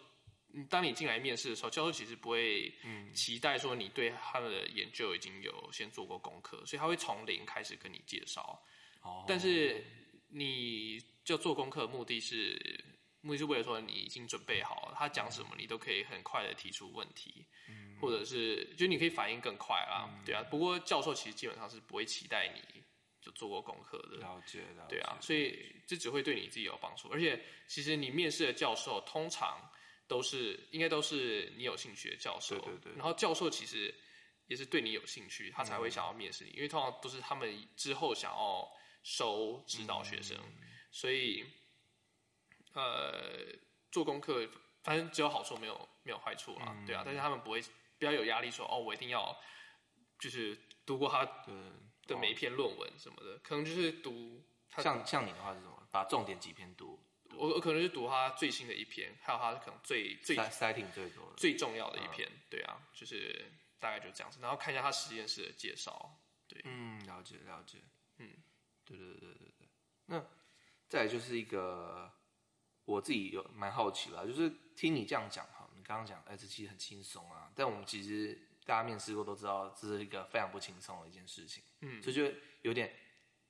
[0.68, 2.74] 当你进来面试的时候，教授其实不会
[3.14, 8.64] 期待说你对他们的研究已经有先做过功课，所以他会从零开始跟你介绍。
[9.06, 9.82] 哦，但是
[10.28, 12.84] 你就做功课的目的是。
[13.26, 20.44] 目的是为了说你已经准备好了，他讲什么你都可以很快的提出问题，嗯、或者是就你可以反应更快啦，嗯、对啊。
[20.44, 22.84] 不过教授其实基本上是不会期待你
[23.20, 25.18] 就做过功课的，了解，了解，对啊。
[25.20, 29.58] 所以这只会对你自己有帮助，而且其实你面试的教授通常
[30.08, 32.94] 都是应该都是你有兴趣的教授，对对对。
[32.94, 33.92] 然后教授其实
[34.46, 38.72] 也是对你有兴趣，他才会想要面试你，嗯、因为通常都是他们之后想要
[39.06, 41.46] 收指导学生，嗯、所以。
[42.74, 43.56] 呃，
[43.90, 44.46] 做功课
[44.84, 47.64] 反正只有好处没有没有坏处啊，嗯、对啊，但是他们不会
[47.98, 49.34] 不要有压力说哦，我一定要
[50.20, 51.24] 就是读过他
[52.06, 55.88] 的每一篇论文什么的，可能就是读他像像你的话是什么？
[55.90, 67.90] 把重点几篇读，我我可能是读他最新的一篇，还有他可能最最 citing 最多最重要的一篇，嗯、对啊，就是大概就这样子，然后看一下他实验室的介绍，对，嗯，了解了解，嗯，
[68.86, 69.68] 对对对对对对，
[70.06, 70.26] 那
[70.88, 72.12] 再来就是一个。
[72.88, 77.52] 我自己有蛮好奇吧，就是听你这样讲哈，你刚刚讲，哎，这其实很轻松啊。
[77.56, 81.64] 但我们其实大家面试过都知道，这是一个非常不轻松的一件事情。
[81.82, 82.96] 嗯，所以就有点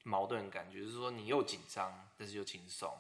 [0.03, 2.97] 矛盾的感觉，就是说你又紧张，但是又轻松，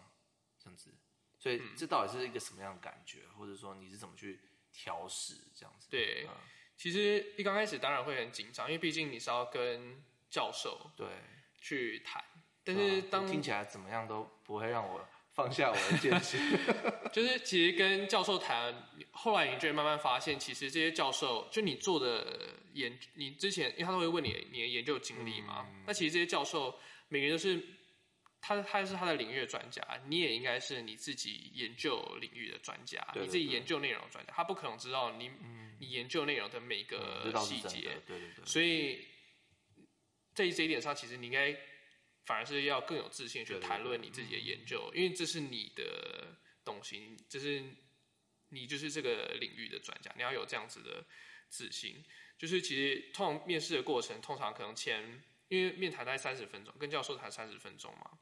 [0.59, 0.93] 这样子。
[1.39, 4.41] 所以这到底是一个什么样的感觉，或者说你是怎么去
[4.73, 5.87] 调试这样子？
[5.89, 6.35] 对，嗯、
[6.75, 11.07] 其实一刚开始当然会很紧张，因为毕竟你是要跟教授对
[11.65, 12.23] 去谈，
[12.63, 15.03] 但是当听起来怎么样都不会让我。
[15.35, 16.39] 放下我的戒心，
[17.11, 18.73] 就是其实跟教授谈，
[19.11, 27.61] 后来你就会慢慢发现，其实这些教授就你做的研，你之前因为他都会问你你的研究经历嘛，嗯、那其实这些教授每个人都是
[28.39, 39.05] 他他是他的领域的专家，你也应该是你自己研究领域的专家，对对对，你自己研究内容的专家，他不可能知道你、嗯、你研究内容的每个细节，对对对，所以
[40.35, 41.57] 在这一点上，其实你应该。
[42.27, 47.63] 反而是要更有自信去谈论你自己的研究，因为这是你的东西，这是
[48.49, 51.05] 你就是这个领域的专家，你要有这样子的
[51.49, 52.03] 自信。
[52.35, 58.17] 就是其实通常面试的过程，通常可能前因为面谈大概三十分钟，跟教授谈三十分钟嘛，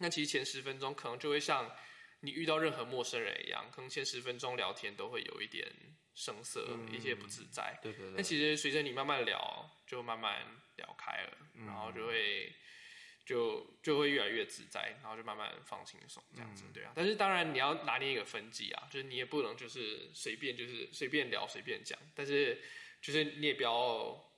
[0.00, 1.74] 那其实前十分钟可能就会像
[2.20, 5.70] 你遇到任何陌生人一样，可能前十分钟聊天都会有一点
[6.14, 7.78] 生涩，嗯、一些不自在。
[7.82, 8.14] 对对对。
[8.16, 10.44] 但其实随着你慢慢聊，就慢慢
[10.76, 12.52] 聊开了，嗯、然后就会。
[13.26, 16.92] 就就会越来越自在，然后就慢慢放轻松这样子，嗯、对啊。
[16.94, 22.62] 但是当然你要拿捏一个分际啊，就是你也不能就是随便就是随便聊随便讲，但是
[23.00, 24.30] 就是你也不要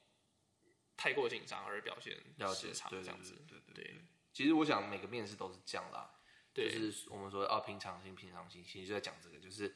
[0.97, 2.17] 太过紧张而表现
[2.55, 3.35] 失常这样子。
[3.49, 3.95] 对对对，对。
[4.33, 6.09] 其实我想每个面试都是这样啦，
[6.57, 9.69] 对就是我们说哦平常心平常心，其实就在讲这个，就是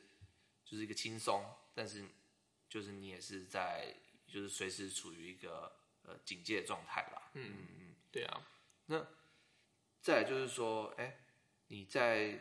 [0.65, 2.03] 就是一个轻松，但是
[2.71, 3.95] 就是你也是在
[4.27, 5.71] 就是随时处于一个
[6.05, 7.31] 呃警戒状态吧。
[7.35, 8.47] 嗯嗯嗯，对啊。
[8.87, 9.07] 那
[10.01, 11.21] 再来就是说，哎、欸，
[11.67, 12.41] 你在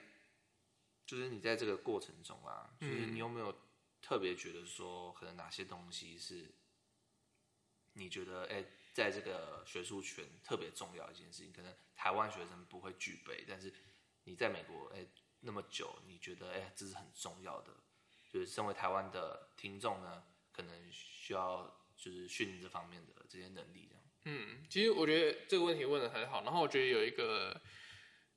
[1.06, 3.54] 就是你在这个过程中啊，就是你有没有
[4.02, 6.50] 特别觉得说，可能哪些东西是
[7.92, 13.74] 你觉得哎、欸，在这个学术圈特别重要的一件事情，可能台湾学生不会具备，但是
[14.24, 15.10] 你在美国哎、欸、
[15.42, 17.74] 那么久，你觉得哎、欸、这是很重要的，
[18.32, 24.04] 就是身为台湾的听众呢，可能需要就是训练这方面的这些能力，这样。
[24.26, 26.44] 嗯，其实我觉得这个问题问的很好。
[26.44, 27.60] 然后我觉得有一个，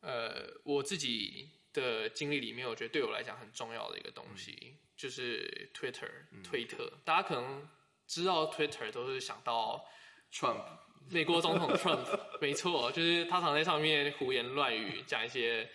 [0.00, 6.10] 呃，我自己的经历里面，我觉得对我来讲很重要的一个东西，嗯、就是 Twitter，
[6.44, 6.88] 推特。
[6.92, 7.68] 嗯、大家可能
[8.06, 9.84] 知道 Twitter 都是想到
[10.32, 10.64] Trump，
[11.10, 12.06] 美国总统 Trump，
[12.40, 15.68] 没错，就是他常在上面胡言乱语，讲一些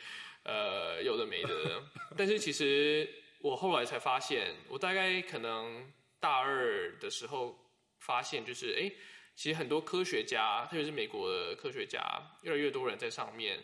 [0.44, 1.84] 呃有的没的。
[2.18, 3.08] 但是其实
[3.42, 7.58] 我后来才发现，我大概可能大二的时候
[8.00, 8.82] 发现，就是哎。
[8.82, 8.96] 诶
[9.38, 12.02] 其实很多科学家，特别是美国的科学家，
[12.42, 13.60] 越来越多人在上面，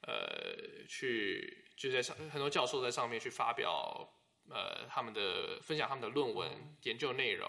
[0.00, 4.04] 呃，去就在上很多教授在上面去发表，
[4.50, 6.50] 呃，他们的分享他们的论文、
[6.82, 7.48] 研究内容，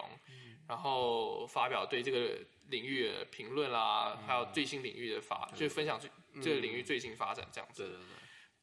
[0.67, 2.38] 然后发表对这个
[2.69, 6.10] 领域的评论啦，还有最新领域的发，就分享这
[6.41, 7.84] 这个领域最新发展这样子。
[7.84, 8.08] 对对对。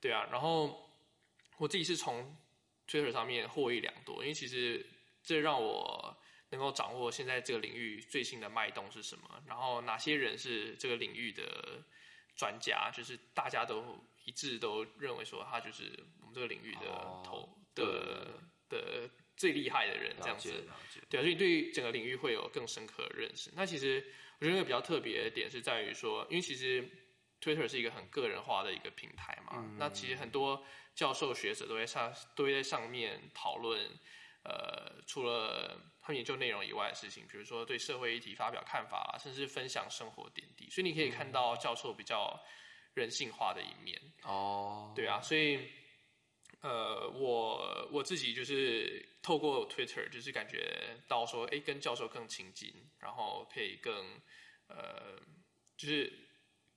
[0.01, 0.91] 对啊，然后
[1.59, 2.37] 我自己是从
[2.89, 4.87] Twitter 上面获益良多，因为其实
[5.23, 6.17] 这让我。
[6.53, 11.81] 能够掌握现在这个领域最新的脉动是什么，然后哪些人是这个领域的
[12.35, 16.87] 专家，就是大家都一致都认为说他就是我们这个领域的
[17.23, 18.27] 头、哦、的
[18.69, 19.09] 的
[19.41, 20.53] 最厉害的人，这样子。
[21.09, 23.51] 对啊，所以对于整个领域会有更深刻的认识。
[23.57, 24.05] 那其实
[24.39, 26.87] 我觉得一个比较特别的点是在于说，因为其实
[27.41, 30.63] Twitter 是一个很个人化的一个平台嘛，嗯、那其实很多
[30.95, 33.81] 教授学者都在上都会在上面讨论，
[34.45, 42.39] 呃，除了他们研究内容以外的事情，比如说对社会议题发表看法，甚至分享生活点滴，所以你可以看到教授比较
[42.93, 43.99] 人性化的一面。
[44.25, 45.71] 哦，对啊，所以
[46.63, 53.95] 呃，我我自己就是透过 Twitter，就是感觉到说，哎，跟教授更亲近，然后可以更
[54.69, 55.19] 呃，
[55.77, 56.13] 就是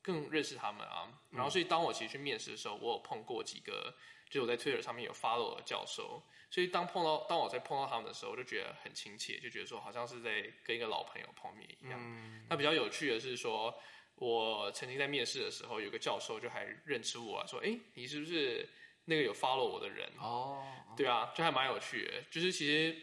[0.02, 1.12] 更认识他们啊。
[1.30, 3.94] 然后，所以当我其实去面试的时候，我有碰过几个，
[4.30, 6.24] 就是我在 Twitter 上面有 follow 的教授。
[6.50, 12.00] 所以当碰到当我在碰到他们的时候，我就觉得很亲切，就觉得说好像是在跟一个老朋友碰面一样。
[12.00, 13.74] 嗯、那比较有趣的是说，
[14.16, 18.70] 我曾经在面试的时候，有个教授就还认出我，说：“哎，你是不是
[19.06, 20.64] 那个有 follow 我的人？”哦，
[20.98, 22.22] 对啊，就还蛮有趣的。
[22.32, 22.96] 就是其实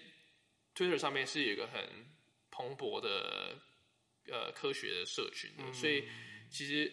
[0.74, 2.06] Twitter 上面是有一个很
[2.50, 3.58] 蓬勃的
[4.28, 6.08] 呃科学的社群的，嗯、所以
[6.50, 6.92] 其实。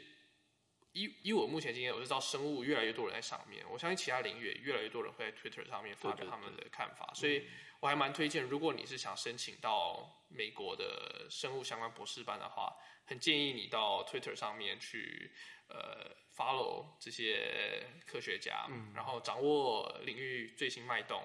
[0.94, 15.32] 以以我目前经验，我是知道生物越来越多人在上面，我相信其他领域也越来越多人会在 Twitter 上面发表他们的看法，对对对，所以我还蛮推荐，如果你是想申请到美国的生物相关博士班的话，很建议你到 Twitter 上面去
[15.68, 21.24] 呃 follow 这些科学家，嗯、然后掌握领域最新脉动，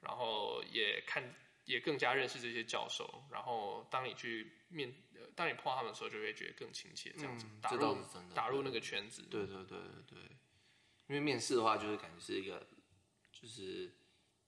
[0.00, 4.94] 然后也看也更加认识这些教授，然后当你去面。
[5.36, 7.96] 当你碰到他们的时候，就会觉得更亲切，这样子打入
[8.34, 9.22] 打入那个圈子。
[9.22, 10.18] 对对对对对，
[11.08, 12.64] 因为面试的话，就是感觉是一个，
[13.32, 13.88] 就是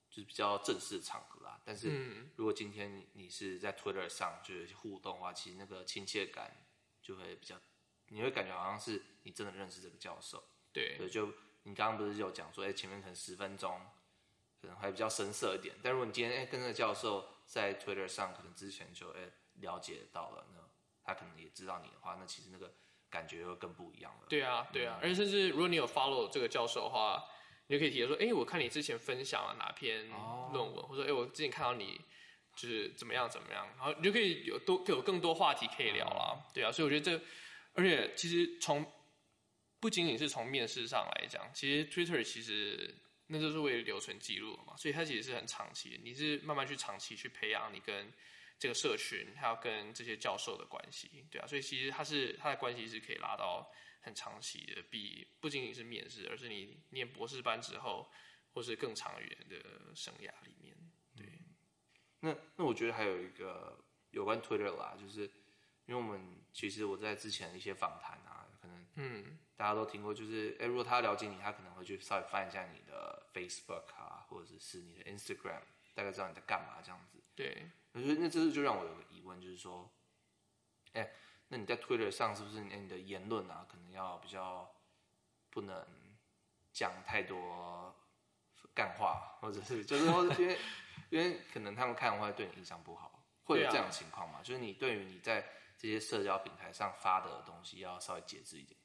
[0.09, 1.59] 就是比较正式的场合啦。
[1.65, 1.89] 但是
[2.37, 6.55] 如果今天你是在 Twitter 上就是互动的话，其实那个亲切感
[7.01, 7.59] 就会比较，
[8.09, 10.43] 你会感觉好像是你真的认识这个教授。
[10.71, 11.27] 对对，就
[11.63, 13.79] 你刚刚不是有讲说，哎，前面可能十分钟
[14.61, 19.21] 可能还比较生涩一点，但如果你今天哎跟那个教授在 Twitter 上，可能之前就哎
[19.61, 20.67] 了解到了那。
[21.09, 22.69] 他可能也知道你的话，那其实那个
[23.09, 24.25] 感觉会更不一样了。
[24.27, 27.23] 对啊，对啊，嗯、而且甚至如果你有 follow 这个教授的话，
[27.67, 30.09] 你就可以提出说，哎，我看你之前分享了哪篇
[30.51, 32.01] 论文，哦、或者说，哎，我之前看到你
[32.57, 36.33] 就是怎么样怎么样，然后你就可以有多有更多话题可以聊了。
[36.35, 37.25] 嗯、对啊，所以我觉得这，
[37.77, 38.85] 而且其实从
[39.79, 42.93] 不仅仅是从面试上来讲，其实 Twitter 其实
[43.27, 48.11] 那就是为了留存记录嘛，所以它其实是很长期的，你是慢慢去长期去培养你跟。
[48.59, 58.09] 这个社群还有跟这些教授的关系，对啊，所以其实它是它的关系是可以拉到很长期的，比不仅仅是面试，而是你念博士班之后，
[58.51, 60.75] 或是更长远的生涯里面。
[61.15, 61.27] 对，
[62.19, 63.77] 那那我觉得还有一个
[64.09, 65.29] 有关 Twitter 啦，就是
[65.85, 66.19] 因为我们
[66.57, 75.61] 其实我在之前的一些访谈啊，可能嗯大家都听过，就是哎，如果他了解你，他可能会去稍微翻一下你的 Facebook 啊，或者是你的 Instagram，
[75.93, 77.21] 大概知道你在干嘛这样子。
[77.35, 77.69] 对。
[77.91, 79.87] 我觉得那这是就让我有个疑问，就是说，
[80.93, 81.07] 哎，
[81.49, 84.67] 那你在 Twitter 上是不是你的言论啊，可能要比较
[85.51, 85.85] 不能
[86.73, 87.95] 讲太多
[88.73, 90.57] 干话，或者是就是说，因为
[91.11, 94.39] 因为可能他们看会对你印象不好，会有这样的情况吗？
[94.39, 95.47] 啊、就是你对于你在
[95.77, 98.77] 这些社交平台上发的东西要稍微节制一点。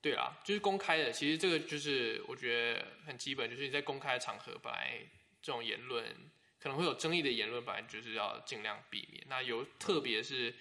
[0.00, 5.00] 对啊，就是公开的，其实这个就是我觉得很基本，就是你在公开的场合本来
[5.42, 6.30] 这种言论。
[6.60, 9.24] 可能会有争议的言论，本来就是要尽量避免。
[9.28, 10.52] 那有特别是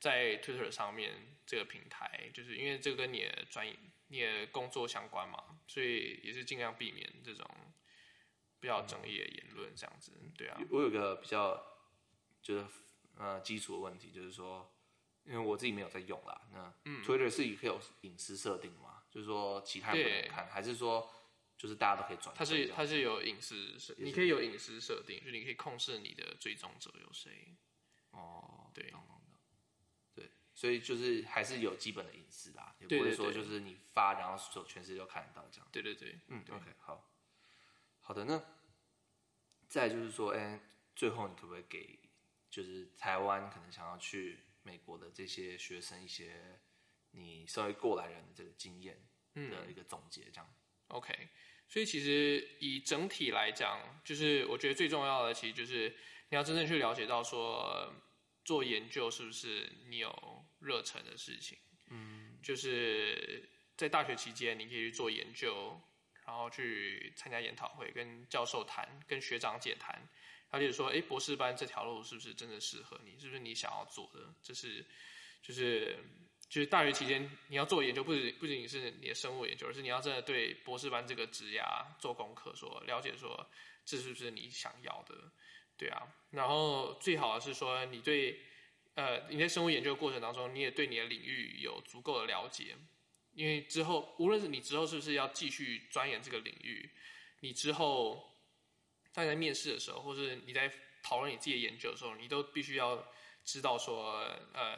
[0.00, 1.14] 在 Twitter 上面
[1.46, 3.72] 这个平台，就是因为这个跟你的专业、
[4.08, 7.48] 你的工作相关嘛，所以也是尽量避免这种
[8.58, 10.10] 比较争议的言论，这样子。
[10.36, 11.64] 对啊，我有个比较
[12.42, 12.66] 就是
[13.16, 14.73] 呃基础的问题，就是说，
[15.24, 16.40] 因为我自己没有在用啦。
[16.52, 19.02] 那 Twitter 是可以有隐私设定吗？
[19.10, 21.08] 就是说其他人不能看，还是说
[21.56, 22.34] 就是大家都可以转？
[22.36, 27.56] 它是它是有隐私设，你可以有隐私设定，就是你可以控制你的追踪者有谁。
[28.10, 28.92] 哦，对，
[30.14, 35.68] 对，所以就是还是有基本的隐私啦，也不会说就是你发然后所全世界都看得到这样。
[35.72, 37.08] 对对对，嗯对，OK，好，
[38.00, 38.40] 好的，那
[39.68, 40.60] 再就是说，哎、欸，
[40.94, 41.98] 最后你可不可以给
[42.50, 46.60] 就是台湾可能想要去美国的这些学生一些
[47.12, 49.00] 你身为过来人的这个经验
[49.34, 50.54] 的一个总结，这样、
[50.88, 51.28] 嗯、？OK，
[51.68, 55.96] 所以其实以整体来讲，就是我觉得最重要的，其实就是
[56.30, 57.94] 你要真正去了解到说。
[58.44, 61.56] 做研究是不是你有热忱的事情？
[61.88, 65.80] 嗯，就是在大学期间，你可以去做研究，
[66.26, 70.06] 然后去参加研讨会，跟教授谈，跟学长姐谈，
[70.54, 73.18] 了解说，哎，博士班这条路是不是真的适合你？
[73.18, 74.34] 是不是你想要做的？
[74.42, 74.84] 这是，
[75.42, 75.98] 就是，
[76.48, 83.46] 就是大学期间你要做研究，不仅不仅仅是你的生物研究，而是你要真的对博士班这个职涯做功课，说了解说，
[83.84, 85.32] 这是不是你想要的？
[85.76, 88.38] 对啊，然后最好的是说，你对，
[88.94, 92.76] 呃，你在生物研究的过程当中，你也对你的领域有足够的了解，
[93.32, 96.88] 因为之后无论是你之后是不是要继续钻研这个领域，
[97.40, 98.33] 你之后
[99.14, 100.70] 在在面试的时候，或是你在
[101.02, 103.02] 讨论你自己的研究的时候，你都必须要
[103.44, 104.20] 知道说，
[104.52, 104.76] 呃，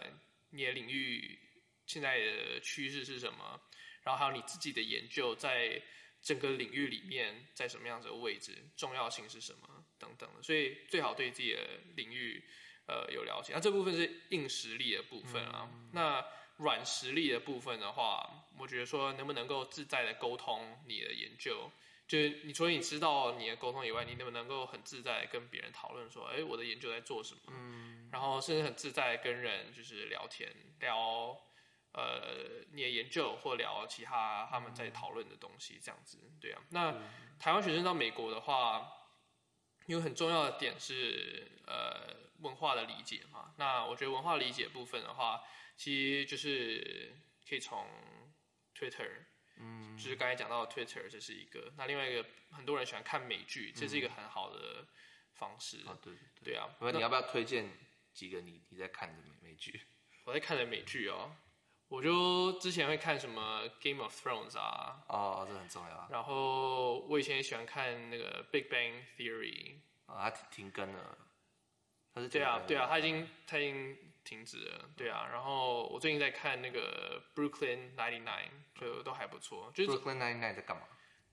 [0.50, 1.38] 你的领域
[1.86, 3.58] 现在的趋势是什么，
[4.02, 5.82] 然后还有你自己的研究在
[6.20, 9.84] 整个领域里面在什么样子的位置，重要性是什么。
[9.98, 12.44] 等等的，所以最好对自己的领域，
[12.86, 13.54] 呃，有了解。
[13.54, 15.66] 那这部分是硬实力的部分啊。
[15.72, 16.22] 嗯、那
[16.58, 21.72] 软实力的部分的话，我觉得说能不能够自在的沟通你的研究，
[22.06, 27.40] 就是你除了你知道你的沟通以外，你能不能够很自在跟别人讨论说，哎，我的研究在做什么？
[27.48, 28.08] 嗯。
[28.12, 30.50] 然后甚至很自在跟人就是聊天，
[30.80, 31.36] 聊
[31.92, 36.18] 呃你的研究或聊其他他们在讨论的东西，这样子。
[36.40, 36.62] 对啊。
[36.70, 36.94] 那
[37.38, 38.92] 台湾学生到美国的话。
[39.88, 43.54] 因为很重要的点是，呃，文化的理解嘛。
[43.56, 45.40] 那我觉得文化理解部分的话，
[45.76, 47.14] 其实就是
[47.48, 47.86] 可以从
[48.74, 49.08] Twitter，
[49.58, 51.72] 嗯，就是刚才讲到的 Twitter，这是一个。
[51.76, 54.86] 那另外一个，很多人喜欢看美剧，这是一个很好的
[55.34, 55.78] 方式。
[55.86, 56.68] 啊、嗯，对对啊。
[56.80, 57.70] 那你要不要推荐
[58.12, 59.80] 几个你你在看的美美剧？
[60.24, 61.34] 我在看的美剧哦。
[61.88, 66.08] 我就之前会看什么 Game of Thrones 啊，哦，这很重要。
[66.10, 69.76] 然后我以前也喜欢看那个 Big Bang Theory，
[70.06, 71.16] 啊、哦，它停更了。
[72.12, 73.96] 它是对啊，对啊，它已经它已经
[74.26, 74.90] 停止了。
[74.96, 79.72] 对啊，然后我最近在看那个 Brooklyn Ninety Nine，就都还不错。
[79.74, 80.82] 就是 Brooklyn Ninety Nine 在干嘛？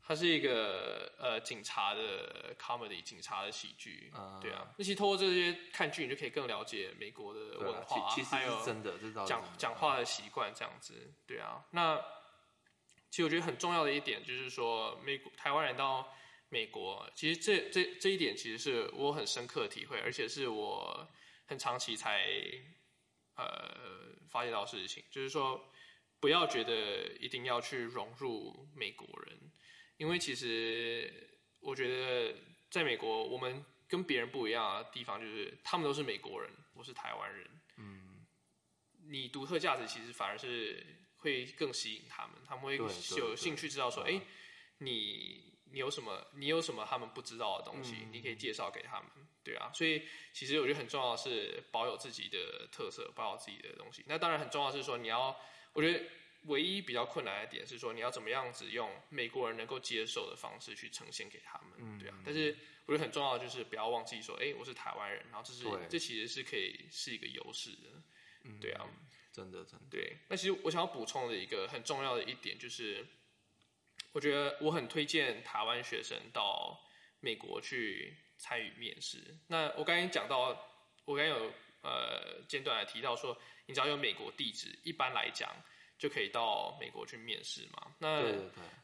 [0.05, 4.67] 它是一个呃警察的 comedy，警察的喜剧，嗯，对啊。
[4.77, 8.93] 那其实透过这些看剧，你就可以更了解美国的文化，其实还有真的
[9.25, 10.93] 讲讲话的习惯这样子，
[11.25, 11.63] 对啊。
[11.71, 11.97] 那
[13.09, 16.05] 其实我觉得很重要的一点就是说，美国台湾人到
[16.49, 21.07] 美国，其实这这这一点其实是我很深刻的体会，而且是我
[21.45, 22.27] 很长期才
[23.35, 25.63] 呃发现到事情，就是说
[26.19, 29.51] 不要觉得一定要去融入美国人。
[29.97, 31.29] 因为其实
[31.59, 32.35] 我觉得
[32.69, 37.47] 在美国，我们跟别人不一样的地方就是，他们都是美国人，我是台湾人。
[37.77, 38.25] 嗯，
[39.07, 40.83] 你独特价值其实反而是
[41.17, 44.19] 会更吸引他们，他们会有兴趣知道说，哎，
[44.79, 49.09] 你你有什么，你有什么他们不知道的东西，嗯、你可以介绍给他们，
[49.43, 49.71] 对啊。
[49.73, 54.03] 所以其实我觉得很重要的是保有自己的特色，保有自己的东西。
[54.07, 55.39] 那当然很重要的是说，你要，
[55.73, 56.03] 我觉得。
[56.47, 62.19] 唯一比较困难的点是说，你要怎么样子用美国人能够接受的方式去呈现给他们，嗯、对啊。
[62.25, 62.53] 但是
[62.85, 68.03] 我觉得很重要的就是不要忘记说，哎、欸，我是台湾人，然后这是这其实是可以是一个优势的，
[68.43, 68.85] 嗯，对啊，
[69.31, 69.85] 真的真的。
[69.89, 73.07] 对，那其实我想要补充的一个很重要的一点就是，
[74.11, 76.77] 我觉得我很推荐台湾学生到
[77.21, 79.17] 美国去参与面试。
[79.47, 80.49] 那我刚才讲到，
[81.05, 85.49] 我刚才有呃间断的提到说，你只要有美国地址，一般来讲。
[85.95, 87.95] 就可以到美国去面试嘛？
[87.97, 88.21] 那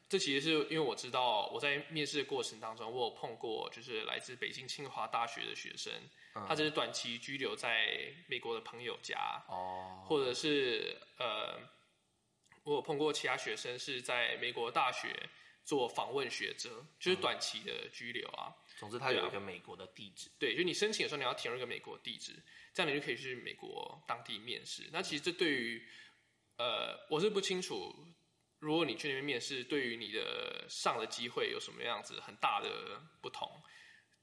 [0.07, 5.91] 这其实是因为我知道我在面试的过程当中，我有碰过就是来自北京清华大学的学生，
[6.35, 7.89] 嗯、他只是短期居留在
[8.29, 11.59] 美国的朋友家，哦，或者是呃，
[12.63, 15.13] 我有碰过其他学生是在美国大学
[15.69, 18.49] 做访问学者，就是短期的居留啊。
[18.49, 20.27] 嗯、总之，他有一个美国的地址。
[20.39, 22.33] 对，就你申请的时候你要填入一个美国地址，
[22.73, 24.89] 这样你就可以去美国当地面试。
[24.91, 25.79] 那其实这对于
[26.57, 27.93] 呃，我是不清楚，
[28.57, 33.47] 如果你去那边面试，对于你的上的机会有什么样子很大的不同，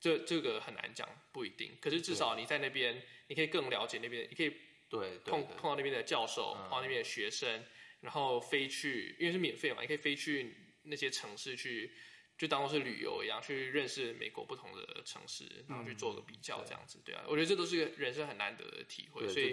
[0.00, 1.78] 这这个很难讲，不一定。
[1.80, 4.52] 可是至少你在那边，你可以更了解那边，你可以
[4.88, 7.64] 对，碰碰到那边的教授，碰到那边的学生，
[8.00, 11.92] 然后飞去，因为是免费嘛，你可以飞去那些城市去，
[12.38, 19.52] 就当做是旅游一样，去认识美国不同的城市，然后去做个比较，这样子，对啊，我觉得这都是个人生很难得的体会，所以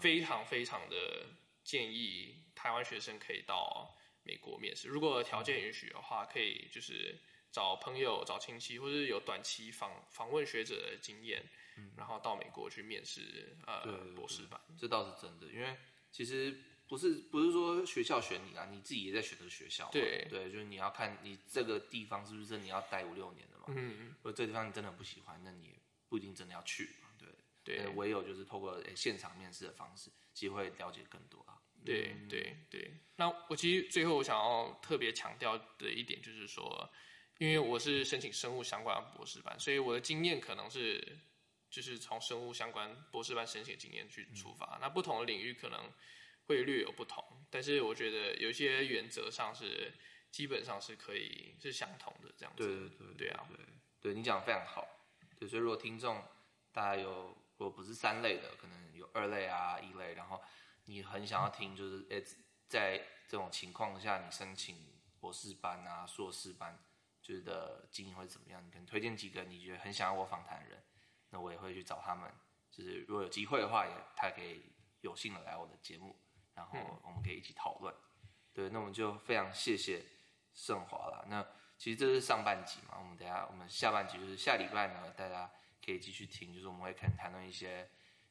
[0.00, 1.26] 非常非常的
[1.64, 7.18] 建议台湾学生可以到美国面试，如果条件允许的话，可以就是。
[7.54, 11.44] 找朋友、找亲戚，或者是有短期访访问学者的经验，
[11.76, 13.82] 嗯，然后到美国去面试呃
[14.16, 15.48] 博士班，这倒是真的。
[15.52, 15.76] 因为
[16.10, 19.88] 其实不是不是说学校选你啊，你自己也在选择学校。
[19.92, 23.64] 对对，就是你要看你这个地方是不是真的你要待五六年的嘛。
[23.68, 24.06] 嗯嗯。
[24.08, 25.74] 如果这地方你真的不喜欢，那你也
[26.08, 27.08] 不一定真的要去嘛。
[27.18, 27.28] 对
[27.64, 27.88] 对。
[27.88, 31.58] 唯有就是透过诶现场面试的方式，机会了解更多啊。
[31.84, 32.92] 对对对。
[33.16, 36.90] 那我其实最后我想要特别强调的一点就是说。
[37.38, 41.18] 因为我是申请生物相关的博士班，所以我的经验可能是
[41.68, 44.76] 就是从生物相关博士班申请经验去出发。
[44.76, 45.92] 嗯、那不同的领域可能
[46.52, 49.92] 会略有不同，但是我觉得有些原则上是
[50.30, 52.66] 基本上是可以是相同的这样子。
[52.66, 53.58] 对对对对，啊，对，
[54.00, 54.86] 对你讲的非常好。
[55.38, 56.22] 对，所以如果听众
[56.72, 60.40] 大家有如果不是三类的，可能有二类啊一类，然后
[60.84, 62.22] 你很想要听，就是诶
[62.68, 64.76] 在这种情况下你申请
[65.18, 66.78] 博士班啊硕士班。
[67.24, 68.60] 觉得经营会怎么样？
[68.66, 70.82] 你可能推荐几个你觉得很想要我访谈的人，
[71.30, 72.28] 那我也会去找他们。
[72.68, 74.60] 就是如果有机会的话，也他可以
[75.02, 76.20] 有幸的来我的节目，
[76.54, 77.94] 然后我们可以一起讨论。
[77.94, 80.04] 嗯、对，那我们就非常谢谢
[80.54, 81.24] 盛华了。
[81.28, 81.46] 那
[81.78, 85.50] 其实这是上半集嘛，我们等下我们下半集就是下礼拜呢，大家
[85.84, 87.88] 可以继续听，就是我们会可能谈论一些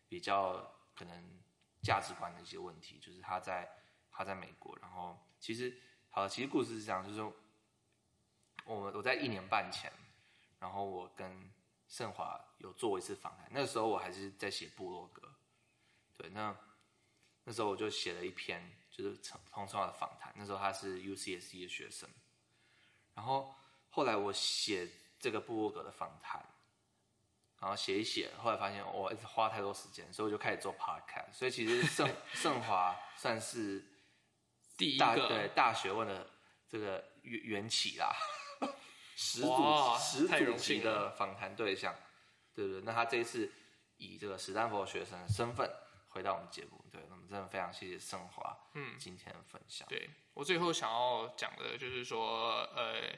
[0.07, 1.41] 比较可能
[1.82, 3.69] 价值观的一些问题，就是他在
[4.11, 5.76] 他在美国，然后其实
[6.09, 7.34] 好，其实故事是这样，就是说。
[8.63, 9.91] 我我在一年半前，
[10.59, 11.51] 然后我跟
[11.88, 15.28] 盛华有做过一次访谈，那个时候我还是在写部落格，
[16.15, 16.55] 对，那
[17.44, 19.18] 那时候我就写了一篇就是
[19.52, 22.10] 彭盛华的访谈，那时候他是 U C S E 的学生，
[23.16, 23.56] 然后
[23.89, 24.88] 后来我写
[25.20, 26.44] 这个部落格的访谈，
[27.60, 33.84] 然后写一写，后来发现我一直花太多时间，所以我就开始做 podcast，所以其实盛 盛华算是
[34.78, 36.30] 第一个对大学问的
[36.70, 38.16] 这个缘缘起啦。
[39.14, 41.94] 始祖始祖级的访谈对象，
[42.56, 42.82] 对不对？
[42.82, 43.52] 那他这一次
[43.98, 45.72] 以这个史丹佛学生的身份
[46.12, 49.88] 回到我们节目，对，那么真的非常谢谢盛华，嗯，今天的分享。
[49.88, 53.18] 对，我最后想要讲的就是说，呃，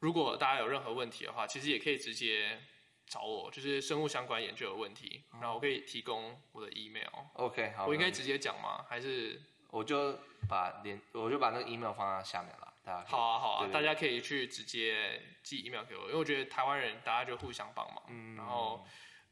[0.00, 2.58] 如果大家有任何问题的话，其实也可以直接
[3.06, 7.06] 找我，就是生物相关研究的问题，然后我可以提供我的 email。
[7.34, 8.84] OK，好，我应该直接讲吗？
[8.88, 10.18] 还是我就
[10.48, 12.72] 把连我就把那个 email 放在下面了。
[13.06, 18.02] 好啊，好啊，对对对，大家可以去直接寄 email 给我，因为我觉得台湾人大家就互相帮忙。
[18.08, 18.84] 嗯，然后，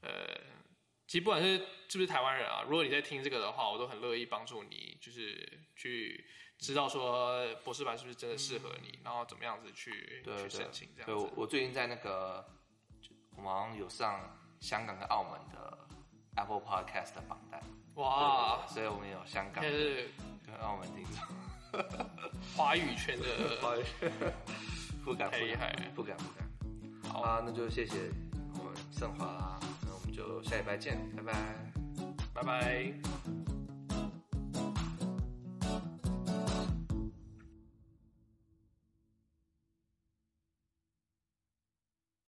[0.03, 0.11] 呃，
[1.11, 1.59] 其实不管是
[1.89, 6.25] 是不是台湾人啊，如果你在听这个的话，我都很乐意帮助你，就是去
[6.57, 11.27] 知道说博士班是不是真的适合你，嗯、然后怎么样子去去申请这样子。
[11.27, 12.47] 对，我最近在那个，
[13.35, 15.79] 我们好像有上香港跟澳门的
[16.37, 17.61] Apple Podcast 的榜单。
[17.97, 21.27] 哇，所以我们有香港跟澳门听众。
[22.57, 24.13] 华语圈的华语圈，
[25.05, 27.13] 不敢，太厉害，不敢不敢。
[27.13, 27.97] 好啊，那就谢谢
[28.57, 29.61] 我们盛华啦，
[30.11, 31.73] 就下礼拜见，拜拜，
[32.35, 33.50] 拜拜。